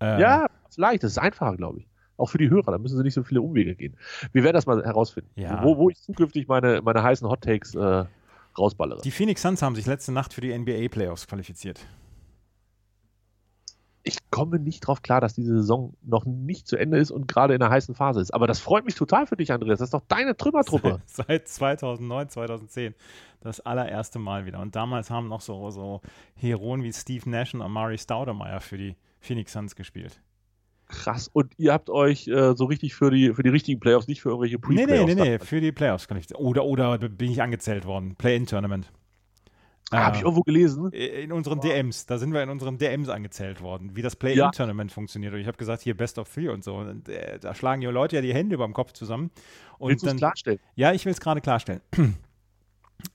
äh, 0.00 0.20
Ja, 0.20 0.46
ist 0.68 0.78
leicht, 0.78 1.02
das 1.02 1.12
ist 1.12 1.18
einfacher, 1.18 1.56
glaube 1.56 1.80
ich. 1.80 1.88
Auch 2.16 2.26
für 2.30 2.38
die 2.38 2.48
Hörer, 2.50 2.70
da 2.72 2.78
müssen 2.78 2.96
sie 2.96 3.02
nicht 3.02 3.14
so 3.14 3.22
viele 3.24 3.42
Umwege 3.42 3.74
gehen. 3.74 3.96
Wir 4.32 4.42
werden 4.44 4.54
das 4.54 4.66
mal 4.66 4.84
herausfinden, 4.84 5.30
Ja. 5.34 5.62
wo, 5.64 5.76
wo 5.78 5.90
ich 5.90 6.00
zukünftig 6.00 6.46
meine, 6.48 6.80
meine 6.82 7.02
heißen 7.02 7.28
Hot 7.28 7.40
Takes 7.42 7.74
äh, 7.74 8.04
rausballere. 8.56 9.00
Die 9.02 9.10
Phoenix 9.10 9.42
Suns 9.42 9.62
haben 9.62 9.74
sich 9.74 9.86
letzte 9.86 10.12
Nacht 10.12 10.32
für 10.32 10.40
die 10.40 10.56
NBA 10.56 10.88
Playoffs 10.88 11.26
qualifiziert. 11.26 11.80
ich 14.06 14.18
komme 14.30 14.58
nicht 14.58 14.80
drauf 14.80 15.00
klar, 15.00 15.20
dass 15.22 15.32
diese 15.34 15.56
Saison 15.56 15.94
noch 16.02 16.26
nicht 16.26 16.68
zu 16.68 16.76
Ende 16.76 16.98
ist 16.98 17.10
und 17.10 17.26
gerade 17.26 17.54
in 17.54 17.60
der 17.60 17.70
heißen 17.70 17.94
Phase 17.94 18.20
ist. 18.20 18.34
Aber 18.34 18.46
das 18.46 18.60
freut 18.60 18.84
mich 18.84 18.94
total 18.96 19.26
für 19.26 19.36
dich, 19.36 19.50
Andreas. 19.50 19.78
Das 19.78 19.86
ist 19.86 19.94
doch 19.94 20.02
deine 20.06 20.36
Trümmertruppe. 20.36 21.00
Seit, 21.06 21.26
seit 21.26 21.48
2009, 21.48 22.28
2010. 22.28 22.94
Das 23.40 23.60
allererste 23.60 24.18
Mal 24.18 24.44
wieder. 24.44 24.60
Und 24.60 24.76
damals 24.76 25.08
haben 25.10 25.28
noch 25.28 25.40
so, 25.40 25.70
so 25.70 26.02
Heroen 26.34 26.82
wie 26.82 26.92
Steve 26.92 27.28
Nash 27.30 27.54
und 27.54 27.62
Amari 27.62 27.96
Staudemeyer 27.96 28.60
für 28.60 28.76
die 28.76 28.94
Phoenix 29.20 29.52
Suns 29.52 29.74
gespielt. 29.74 30.20
Krass. 30.94 31.28
Und 31.32 31.52
ihr 31.58 31.72
habt 31.72 31.90
euch 31.90 32.28
äh, 32.28 32.54
so 32.54 32.64
richtig 32.64 32.94
für 32.94 33.10
die, 33.10 33.32
für 33.34 33.42
die 33.42 33.48
richtigen 33.50 33.80
Playoffs, 33.80 34.08
nicht 34.08 34.22
für 34.22 34.30
irgendwelche 34.30 34.56
Nee, 34.56 34.86
Pre-Playoffs. 34.86 35.14
nee, 35.14 35.14
nee, 35.22 35.30
nee, 35.30 35.38
für 35.38 35.60
die 35.60 35.72
Playoffs 35.72 36.06
qualifiziert. 36.08 36.38
Oder, 36.40 36.64
oder 36.64 36.98
bin 36.98 37.30
ich 37.30 37.42
angezählt 37.42 37.84
worden. 37.84 38.14
Play-In-Tournament. 38.16 38.90
Ah, 39.90 40.06
Habe 40.06 40.16
ich 40.16 40.22
irgendwo 40.22 40.40
gelesen. 40.42 40.90
in 40.92 41.30
unseren 41.30 41.60
DMs, 41.60 42.06
da 42.06 42.16
sind 42.18 42.32
wir 42.32 42.42
in 42.42 42.48
unseren 42.48 42.78
DMs 42.78 43.08
angezählt 43.10 43.60
worden, 43.60 43.94
wie 43.94 44.02
das 44.02 44.16
Play-In-Tournament 44.16 44.90
funktioniert. 44.90 45.34
Und 45.34 45.40
ich 45.40 45.46
habe 45.46 45.58
gesagt, 45.58 45.82
hier 45.82 45.94
Best 45.96 46.18
of 46.18 46.32
Three 46.32 46.48
und 46.48 46.64
so. 46.64 46.76
Und 46.76 47.08
äh, 47.08 47.38
da 47.38 47.54
schlagen 47.54 47.80
die 47.82 47.86
Leute 47.88 48.16
ja 48.16 48.22
die 48.22 48.32
Hände 48.34 48.54
über 48.54 48.64
dem 48.64 48.72
Kopf 48.72 48.92
zusammen. 48.92 49.30
Und 49.78 49.90
Willst 49.90 50.02
du 50.02 50.06
es 50.06 50.12
dann, 50.12 50.18
klarstellen? 50.18 50.58
Ja, 50.74 50.92
ich 50.92 51.04
will 51.04 51.12
es 51.12 51.20
gerade 51.20 51.40
klarstellen. 51.42 51.82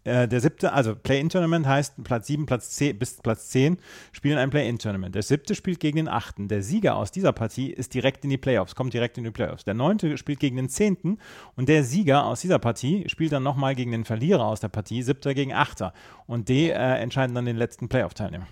Äh, 0.04 0.28
der 0.28 0.40
siebte, 0.40 0.72
also 0.72 0.96
Play-In-Tournament 0.96 1.66
heißt 1.66 2.04
Platz 2.04 2.28
7 2.28 2.46
Platz 2.46 2.70
10, 2.72 3.00
bis 3.00 3.18
Platz 3.18 3.50
10 3.50 3.78
spielen 4.12 4.38
ein 4.38 4.50
Play-In-Tournament. 4.50 5.16
Der 5.16 5.24
siebte 5.24 5.56
spielt 5.56 5.80
gegen 5.80 5.98
den 5.98 6.08
achten. 6.08 6.48
Der 6.48 6.62
Sieger 6.64 6.96
aus 6.96 7.12
dieser 7.12 7.34
Partie 7.34 7.72
ist 7.72 7.94
direkt 7.94 8.24
in 8.24 8.30
die 8.30 8.38
Playoffs, 8.38 8.76
kommt 8.76 8.94
direkt 8.94 9.18
in 9.18 9.24
die 9.24 9.32
Playoffs. 9.32 9.64
Der 9.64 9.74
neunte 9.74 10.18
spielt 10.18 10.40
gegen 10.40 10.58
den 10.58 10.70
zehnten 10.70 11.18
und 11.56 11.70
der 11.70 11.84
Sieger 11.84 12.26
aus 12.26 12.42
dieser 12.42 12.60
Partie 12.60 13.10
spielt 13.10 13.32
dann 13.32 13.44
nochmal 13.44 13.76
gegen 13.76 13.92
den 13.92 14.06
Verlierer 14.06 14.46
aus 14.46 14.60
der 14.60 14.70
Partie, 14.70 15.02
siebter 15.02 15.34
gegen 15.34 15.54
achter. 15.54 15.94
Und 16.28 16.50
die 16.50 16.70
äh, 16.70 16.74
entscheiden 16.74 17.36
dann 17.36 17.46
den 17.46 17.58
letzten 17.58 17.90
Playoff-Teilnehmer. 17.90 18.48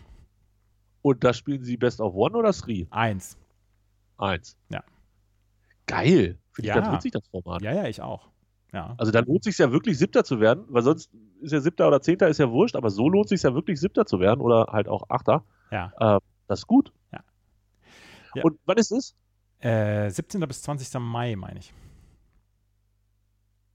Und 1.02 1.24
da 1.24 1.34
spielen 1.34 1.64
sie 1.64 1.78
Best 1.78 2.02
of 2.02 2.14
One 2.16 2.36
oder 2.36 2.52
Three? 2.52 2.88
Eins. 2.90 3.38
Eins. 4.18 4.58
Ja. 4.70 4.84
Geil. 5.86 6.38
Finde 6.52 6.70
ich 6.70 6.76
Ja. 6.76 6.80
ganz 6.80 6.96
witzig, 6.96 7.12
das 7.12 7.28
Format. 7.30 7.62
Ja, 7.62 7.74
ja, 7.74 7.88
ich 7.88 8.02
auch. 8.02 8.28
Ja. 8.74 8.96
Also 8.98 9.12
da 9.12 9.20
lohnt 9.22 9.44
sich 9.44 9.58
ja 9.58 9.72
wirklich 9.72 9.98
Siebter 9.98 10.24
zu 10.24 10.40
werden, 10.40 10.66
weil 10.70 10.84
sonst 10.84 11.10
ist 11.42 11.52
ja 11.54 11.60
Siebter 11.62 11.88
oder 11.88 12.02
Zehnter 12.02 12.28
ist 12.28 12.38
ja 12.38 12.52
wurscht, 12.52 12.76
aber 12.76 12.90
so 12.90 13.08
lohnt 13.10 13.30
sich 13.30 13.42
ja 13.44 13.54
wirklich 13.54 13.80
Siebter 13.80 14.06
zu 14.06 14.20
werden 14.20 14.42
oder 14.42 14.68
halt 14.72 14.88
auch 14.88 15.04
Achter. 15.10 15.44
ja. 15.72 15.92
Äh, 16.00 16.20
das 16.48 16.60
ist 16.60 16.68
gut. 16.68 16.94
Ja. 17.12 17.20
Ja. 18.36 18.44
Und 18.44 18.58
wann 18.66 18.78
ist 18.78 18.92
es? 18.92 19.16
Äh, 19.60 20.10
17. 20.10 20.40
bis 20.48 20.62
20. 20.62 21.00
Mai, 21.00 21.36
meine 21.36 21.60
ich. 21.60 21.74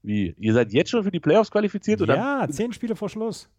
Wie? 0.01 0.35
Ihr 0.37 0.53
seid 0.53 0.73
jetzt 0.73 0.89
schon 0.89 1.03
für 1.03 1.11
die 1.11 1.19
Playoffs 1.19 1.51
qualifiziert 1.51 2.01
am, 2.01 2.09
Ja, 2.09 2.47
zehn 2.49 2.73
Spiele 2.73 2.95
vor 2.95 3.09
Schluss. 3.09 3.49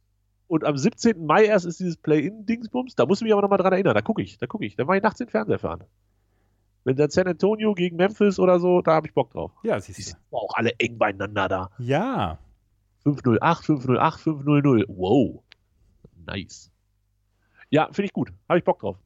und 0.47 0.64
am 0.64 0.77
17. 0.77 1.25
Mai 1.25 1.44
erst 1.44 1.64
ist 1.66 1.81
dieses 1.81 1.97
Play-In-Dingsbums? 1.97 2.94
Da 2.97 3.07
muss 3.07 3.18
ich 3.20 3.25
mich 3.25 3.33
aber 3.33 3.42
nochmal 3.42 3.59
dran 3.59 3.73
erinnern. 3.73 3.94
Da 3.94 4.03
gucke 4.03 4.23
ich, 4.23 4.37
da 4.38 4.47
gucke 4.47 4.66
ich. 4.66 4.77
Da 4.77 4.85
mache 4.85 4.99
ich 4.99 5.03
nachts 5.03 5.18
den 5.18 5.29
Fernseher 5.29 5.64
an. 5.64 5.85
Wenn 6.85 6.97
dann 6.97 7.11
San 7.11 7.27
Antonio 7.27 7.75
gegen 7.75 7.97
Memphis 7.97 8.38
oder 8.38 8.61
so, 8.61 8.83
da 8.83 8.92
habe 8.94 9.07
ich 9.07 9.14
Bock 9.14 9.31
drauf. 9.31 9.51
Ja, 9.62 9.77
Die 9.77 9.83
siehst 9.92 10.09
sind 10.11 10.18
du. 10.31 10.37
auch 10.37 10.55
alle 10.55 10.73
eng 10.79 10.99
beieinander 10.99 11.49
da. 11.49 11.70
Ja. 11.79 12.38
508, 13.05 13.64
508, 13.64 14.20
500. 14.20 14.85
Wow. 14.88 15.42
Nice. 16.27 16.70
Ja, 17.70 17.87
finde 17.87 18.05
ich 18.07 18.12
gut. 18.12 18.33
Habe 18.49 18.59
ich 18.59 18.64
Bock 18.64 18.79
drauf. 18.81 18.97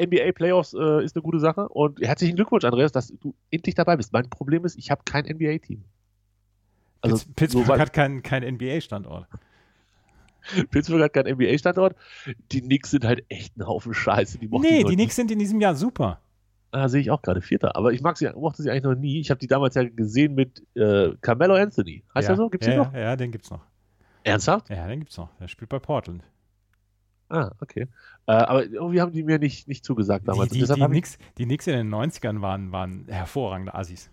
NBA 0.00 0.32
Playoffs 0.32 0.74
äh, 0.74 1.02
ist 1.02 1.16
eine 1.16 1.22
gute 1.22 1.40
Sache 1.40 1.68
und 1.68 2.00
herzlichen 2.00 2.36
Glückwunsch, 2.36 2.64
Andreas, 2.64 2.92
dass 2.92 3.08
du 3.08 3.34
endlich 3.50 3.74
dabei 3.74 3.96
bist. 3.96 4.12
Mein 4.12 4.28
Problem 4.28 4.64
ist, 4.66 4.76
ich 4.76 4.90
habe 4.90 5.02
kein 5.04 5.24
NBA-Team. 5.24 5.82
Also, 7.00 7.16
Pitts- 7.16 7.34
Pittsburgh 7.34 7.66
so 7.66 7.78
hat 7.78 7.92
keinen 7.92 8.22
kein 8.22 8.42
NBA-Standort. 8.42 9.26
Pittsburgh 10.70 11.02
hat 11.02 11.12
keinen 11.14 11.34
NBA-Standort. 11.36 11.96
Die 12.52 12.60
Knicks 12.60 12.90
sind 12.90 13.04
halt 13.04 13.24
echt 13.28 13.56
ein 13.56 13.66
Haufen 13.66 13.94
Scheiße. 13.94 14.38
Die 14.38 14.48
Nee, 14.48 14.82
die 14.82 14.90
nie. 14.90 14.94
Knicks 14.96 15.16
sind 15.16 15.30
in 15.30 15.38
diesem 15.38 15.60
Jahr 15.60 15.74
super. 15.74 16.20
Ah, 16.74 16.88
sehe 16.88 17.02
ich 17.02 17.10
auch 17.10 17.20
gerade 17.20 17.42
Vierter. 17.42 17.76
Aber 17.76 17.92
ich 17.92 18.00
mag 18.00 18.16
sie, 18.16 18.30
mochte 18.34 18.62
sie 18.62 18.70
eigentlich 18.70 18.84
noch 18.84 18.94
nie. 18.94 19.20
Ich 19.20 19.30
habe 19.30 19.38
die 19.38 19.46
damals 19.46 19.74
ja 19.74 19.84
gesehen 19.84 20.34
mit 20.34 20.66
äh, 20.74 21.10
Carmelo 21.20 21.54
Anthony. 21.54 22.02
Heißt 22.14 22.28
ja. 22.28 22.34
er 22.34 22.36
so? 22.38 22.48
Gibt's 22.48 22.66
ja, 22.66 22.72
den 22.72 22.78
noch? 22.78 22.94
Ja, 22.94 23.14
den 23.14 23.30
gibt's 23.30 23.50
noch. 23.50 23.60
Ernsthaft? 24.24 24.70
Ja, 24.70 24.88
den 24.88 25.00
gibt's 25.00 25.18
noch. 25.18 25.28
Der 25.38 25.48
spielt 25.48 25.68
bei 25.68 25.78
Portland. 25.78 26.24
Ah, 27.28 27.50
okay. 27.60 27.88
Äh, 28.26 28.32
aber 28.32 28.64
irgendwie 28.64 29.02
haben 29.02 29.12
die 29.12 29.22
mir 29.22 29.38
nicht, 29.38 29.68
nicht 29.68 29.84
zugesagt 29.84 30.26
damals. 30.26 30.50
Die, 30.50 30.60
die, 30.60 30.66
die, 30.66 30.80
Knicks, 30.80 31.18
die 31.36 31.44
Knicks 31.44 31.66
in 31.66 31.74
den 31.74 31.94
90ern 31.94 32.40
waren, 32.40 32.72
waren 32.72 33.06
hervorragende 33.08 33.74
Assis. 33.74 34.10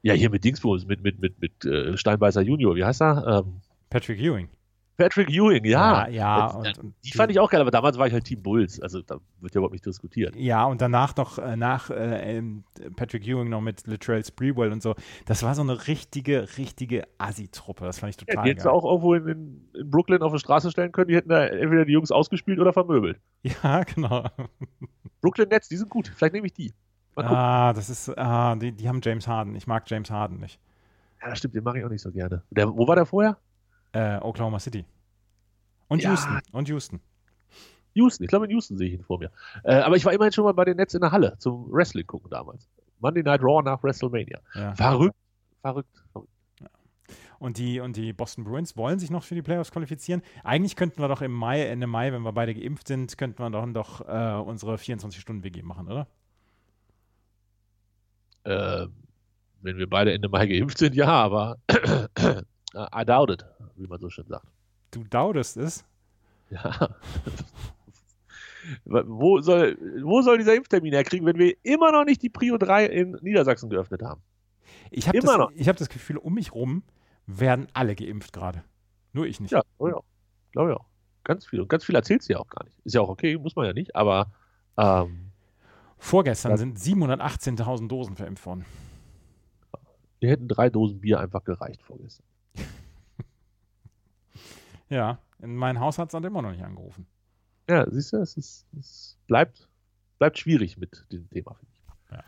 Ja, 0.00 0.14
hier 0.14 0.30
mit 0.30 0.44
Dingsbums, 0.44 0.86
mit, 0.86 1.02
mit, 1.02 1.20
mit, 1.20 1.40
mit 1.40 1.64
äh, 1.66 1.96
Steinbeißer 1.96 2.40
Junior. 2.40 2.74
Wie 2.74 2.84
heißt 2.84 3.02
er? 3.02 3.44
Ähm, 3.44 3.60
Patrick 3.90 4.18
Ewing. 4.18 4.48
Patrick 4.96 5.30
Ewing, 5.30 5.64
ja. 5.64 6.06
ja. 6.06 6.08
ja, 6.08 6.50
Äh, 6.50 6.56
und, 6.56 6.78
und 6.78 6.94
Die 7.04 7.12
fand 7.12 7.30
ich 7.30 7.40
auch 7.40 7.50
geil, 7.50 7.60
aber 7.60 7.70
damals 7.70 7.98
war 7.98 8.06
ich 8.06 8.12
halt 8.12 8.24
Team 8.24 8.42
Bulls. 8.42 8.80
Also 8.80 9.02
da 9.02 9.16
wird 9.40 9.54
ja 9.54 9.58
überhaupt 9.58 9.72
nicht 9.72 9.86
diskutiert. 9.86 10.36
Ja, 10.36 10.64
und 10.64 10.80
danach 10.80 11.16
noch, 11.16 11.38
äh, 11.38 11.56
nach 11.56 11.90
äh, 11.90 12.36
ähm, 12.38 12.64
Patrick 12.96 13.26
Ewing 13.26 13.48
noch 13.48 13.60
mit 13.60 13.86
Latrell 13.86 14.24
Sprewell 14.24 14.70
und 14.72 14.82
so. 14.82 14.94
Das 15.26 15.42
war 15.42 15.54
so 15.54 15.62
eine 15.62 15.86
richtige, 15.88 16.46
richtige 16.58 17.04
Assi-Truppe. 17.18 17.84
Das 17.84 17.98
fand 17.98 18.14
ich 18.14 18.20
Ja, 18.20 18.26
total 18.26 18.44
die 18.44 18.50
hätten 18.50 18.60
sie 18.60 18.64
geil. 18.66 18.74
auch 18.74 18.84
irgendwo 18.84 19.14
in, 19.14 19.28
in, 19.28 19.70
in 19.74 19.90
Brooklyn 19.90 20.22
auf 20.22 20.32
die 20.32 20.38
Straße 20.38 20.70
stellen 20.70 20.92
können. 20.92 21.08
Die 21.08 21.16
hätten 21.16 21.30
da 21.30 21.44
entweder 21.46 21.84
die 21.84 21.92
Jungs 21.92 22.10
ausgespielt 22.10 22.58
oder 22.58 22.72
vermöbelt. 22.72 23.20
Ja, 23.62 23.82
genau. 23.82 24.24
Brooklyn 25.20 25.48
Nets, 25.48 25.68
die 25.68 25.76
sind 25.76 25.90
gut. 25.90 26.08
Vielleicht 26.14 26.34
nehme 26.34 26.46
ich 26.46 26.52
die. 26.52 26.72
Ah, 27.16 27.72
das 27.72 27.90
ist, 27.90 28.08
ah, 28.16 28.54
die, 28.56 28.72
die 28.72 28.88
haben 28.88 29.00
James 29.02 29.26
Harden. 29.28 29.54
Ich 29.54 29.66
mag 29.66 29.88
James 29.90 30.10
Harden 30.10 30.38
nicht. 30.38 30.60
Ja, 31.20 31.28
das 31.28 31.38
stimmt, 31.38 31.54
den 31.54 31.62
mache 31.64 31.78
ich 31.78 31.84
auch 31.84 31.88
nicht 31.90 32.02
so 32.02 32.10
gerne. 32.10 32.42
Der, 32.50 32.74
wo 32.74 32.86
war 32.88 32.96
der 32.96 33.06
vorher? 33.06 33.36
Äh, 33.92 34.18
Oklahoma 34.18 34.58
City. 34.58 34.84
Und 35.88 36.02
Ja. 36.02 36.10
Houston. 36.10 36.40
Und 36.52 36.68
Houston. 36.68 37.00
Houston. 37.94 38.24
Ich 38.24 38.28
glaube, 38.28 38.46
in 38.46 38.50
Houston 38.52 38.78
sehe 38.78 38.88
ich 38.88 38.94
ihn 38.94 39.04
vor 39.04 39.18
mir. 39.18 39.30
Äh, 39.64 39.74
aber 39.76 39.96
ich 39.96 40.04
war 40.04 40.12
immerhin 40.12 40.32
schon 40.32 40.44
mal 40.44 40.52
bei 40.54 40.64
den 40.64 40.76
Nets 40.76 40.94
in 40.94 41.02
der 41.02 41.12
Halle 41.12 41.36
zum 41.38 41.70
Wrestling 41.70 42.06
gucken 42.06 42.30
damals. 42.30 42.68
Monday 43.00 43.22
Night 43.22 43.42
Raw 43.42 43.62
nach 43.62 43.82
WrestleMania. 43.82 44.40
Ja. 44.54 44.74
Verrückt. 44.74 45.16
Verrückt. 45.60 46.04
verrückt. 46.12 46.28
Und 47.38 47.58
die, 47.58 47.80
und 47.80 47.96
die 47.96 48.12
Boston 48.12 48.44
Bruins 48.44 48.76
wollen 48.76 49.00
sich 49.00 49.10
noch 49.10 49.24
für 49.24 49.34
die 49.34 49.42
Playoffs 49.42 49.72
qualifizieren. 49.72 50.22
Eigentlich 50.44 50.76
könnten 50.76 51.00
wir 51.02 51.08
doch 51.08 51.22
im 51.22 51.32
Mai, 51.32 51.66
Ende 51.66 51.88
Mai, 51.88 52.12
wenn 52.12 52.22
wir 52.22 52.32
beide 52.32 52.54
geimpft 52.54 52.86
sind, 52.86 53.18
könnten 53.18 53.42
wir 53.42 53.50
doch, 53.50 53.66
doch 53.72 54.08
äh, 54.08 54.40
unsere 54.40 54.76
24-Stunden-WG 54.76 55.62
machen, 55.62 55.88
oder? 55.88 56.06
Äh, 58.44 58.86
wenn 59.60 59.76
wir 59.76 59.90
beide 59.90 60.12
Ende 60.12 60.28
Mai 60.28 60.46
geimpft 60.46 60.78
sind, 60.78 60.94
ja, 60.94 61.08
aber 61.08 61.58
I 62.74 63.04
doubt 63.04 63.30
it, 63.30 63.44
wie 63.82 63.86
man 63.86 64.00
so 64.00 64.10
schön 64.10 64.26
sagt. 64.26 64.46
Du 64.90 65.04
daudest 65.04 65.56
es. 65.56 65.84
Ja. 66.50 66.90
wo, 68.84 69.40
soll, 69.40 69.76
wo 70.02 70.22
soll 70.22 70.38
dieser 70.38 70.54
Impftermin 70.54 70.92
herkriegen, 70.92 71.26
wenn 71.26 71.38
wir 71.38 71.56
immer 71.62 71.92
noch 71.92 72.04
nicht 72.04 72.22
die 72.22 72.30
Prio 72.30 72.58
3 72.58 72.86
in 72.86 73.18
Niedersachsen 73.22 73.70
geöffnet 73.70 74.02
haben? 74.02 74.22
Ich 74.90 75.08
habe 75.08 75.18
das, 75.18 75.38
ich 75.54 75.68
hab 75.68 75.76
das 75.76 75.88
Gefühl, 75.88 76.18
um 76.18 76.34
mich 76.34 76.54
rum 76.54 76.82
werden 77.26 77.66
alle 77.72 77.94
geimpft 77.94 78.32
gerade. 78.32 78.62
Nur 79.12 79.26
ich 79.26 79.40
nicht. 79.40 79.52
Ja, 79.52 79.62
glaube 79.78 79.90
ich 79.90 79.96
auch. 79.96 80.04
Glaube 80.52 80.76
auch. 80.76 80.86
Ganz 81.24 81.46
viel. 81.46 81.60
Und 81.60 81.68
ganz 81.68 81.84
viel 81.84 81.94
erzählt 81.94 82.22
sie 82.22 82.32
ja 82.34 82.38
auch 82.38 82.48
gar 82.48 82.64
nicht. 82.64 82.78
Ist 82.84 82.94
ja 82.94 83.00
auch 83.00 83.08
okay, 83.08 83.36
muss 83.38 83.56
man 83.56 83.66
ja 83.66 83.72
nicht, 83.72 83.94
aber 83.94 84.32
ähm, 84.76 85.32
Vorgestern 86.02 86.56
sind 86.56 86.80
718.000 86.80 87.86
Dosen 87.86 88.16
verimpft 88.16 88.44
worden. 88.44 88.64
wir 90.18 90.30
hätten 90.30 90.48
drei 90.48 90.68
Dosen 90.68 91.00
Bier 91.00 91.20
einfach 91.20 91.44
gereicht 91.44 91.80
vorgestern. 91.84 92.26
Ja, 94.92 95.18
in 95.40 95.56
mein 95.56 95.80
Haushalt 95.80 96.12
hat 96.12 96.24
immer 96.24 96.42
noch 96.42 96.50
nicht 96.52 96.62
angerufen. 96.64 97.06
Ja, 97.68 97.88
siehst 97.90 98.12
du, 98.12 98.18
es, 98.18 98.36
ist, 98.36 98.66
es 98.78 99.16
bleibt, 99.26 99.68
bleibt 100.18 100.38
schwierig 100.38 100.76
mit 100.76 101.06
diesem 101.10 101.28
Thema, 101.30 101.54
finde 101.54 101.72
ich. 101.72 102.12
Ja. 102.12 102.24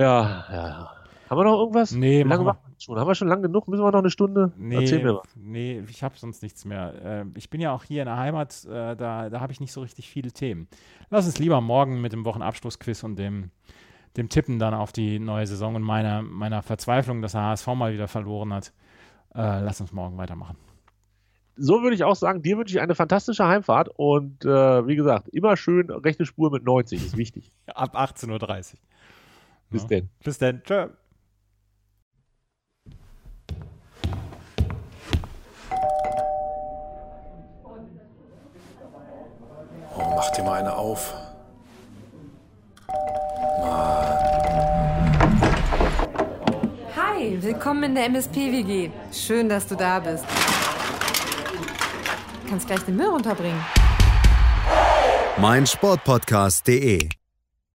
Ja, 0.00 0.44
ja, 0.50 0.68
ja. 0.68 0.92
Haben 1.28 1.38
wir 1.38 1.44
noch 1.44 1.58
irgendwas? 1.60 1.92
Nee, 1.92 2.24
Wie 2.24 2.28
lange 2.28 2.42
machen 2.44 2.58
wir- 2.64 2.80
schon? 2.80 2.98
Haben 2.98 3.06
wir 3.06 3.14
schon 3.14 3.28
lang 3.28 3.42
genug? 3.42 3.68
Müssen 3.68 3.84
wir 3.84 3.92
noch 3.92 3.98
eine 4.00 4.10
Stunde? 4.10 4.52
Erzähl 4.70 4.98
Nee, 4.98 5.04
mir 5.04 5.14
was. 5.16 5.36
nee, 5.36 5.84
ich 5.88 6.02
habe 6.02 6.16
sonst 6.16 6.42
nichts 6.42 6.64
mehr. 6.64 6.94
Äh, 7.04 7.24
ich 7.36 7.50
bin 7.50 7.60
ja 7.60 7.72
auch 7.72 7.84
hier 7.84 8.02
in 8.02 8.06
der 8.06 8.16
Heimat, 8.16 8.64
äh, 8.64 8.96
da, 8.96 9.28
da 9.30 9.40
habe 9.40 9.52
ich 9.52 9.60
nicht 9.60 9.72
so 9.72 9.80
richtig 9.82 10.08
viele 10.08 10.32
Themen. 10.32 10.66
Lass 11.10 11.26
uns 11.26 11.38
lieber 11.38 11.60
morgen 11.60 12.00
mit 12.00 12.12
dem 12.12 12.24
Wochenabschlussquiz 12.24 13.04
und 13.04 13.16
dem, 13.16 13.50
dem 14.16 14.28
Tippen 14.28 14.58
dann 14.58 14.74
auf 14.74 14.90
die 14.92 15.18
neue 15.20 15.46
Saison 15.46 15.74
und 15.76 15.82
meiner, 15.82 16.22
meiner 16.22 16.62
Verzweiflung, 16.62 17.20
dass 17.22 17.32
der 17.32 17.42
HSV 17.42 17.66
mal 17.74 17.92
wieder 17.92 18.08
verloren 18.08 18.52
hat. 18.54 18.72
Äh, 19.34 19.60
lass 19.62 19.80
uns 19.80 19.92
morgen 19.92 20.16
weitermachen. 20.16 20.56
So 21.62 21.82
würde 21.82 21.94
ich 21.94 22.04
auch 22.04 22.16
sagen, 22.16 22.40
dir 22.40 22.56
wünsche 22.56 22.74
ich 22.74 22.80
eine 22.80 22.94
fantastische 22.94 23.46
Heimfahrt 23.46 23.90
und 23.94 24.46
äh, 24.46 24.86
wie 24.86 24.96
gesagt, 24.96 25.28
immer 25.28 25.58
schön 25.58 25.90
rechte 25.90 26.24
Spur 26.24 26.50
mit 26.50 26.64
90, 26.64 27.04
ist 27.04 27.16
wichtig. 27.18 27.52
Ab 27.66 27.94
18.30 27.94 28.30
Uhr. 28.30 28.78
Bis 29.68 29.82
Ja. 29.82 29.88
denn. 29.88 30.08
Bis 30.24 30.38
dann. 30.38 30.62
Tschö. 30.64 30.88
Oh, 39.94 40.12
mach 40.16 40.30
dir 40.30 40.44
mal 40.44 40.60
eine 40.60 40.74
auf. 40.74 41.12
Hi, 46.96 47.36
willkommen 47.42 47.82
in 47.82 47.94
der 47.94 48.06
MSP-WG. 48.06 48.90
Schön, 49.12 49.48
dass 49.50 49.66
du 49.66 49.74
da 49.74 49.98
bist. 50.00 50.24
Kannst 52.50 52.66
gleich 52.66 52.80
den 52.80 52.96
Müll 52.96 53.06
runterbringen. 53.06 53.64
meinsportpodcast.de 55.38 57.08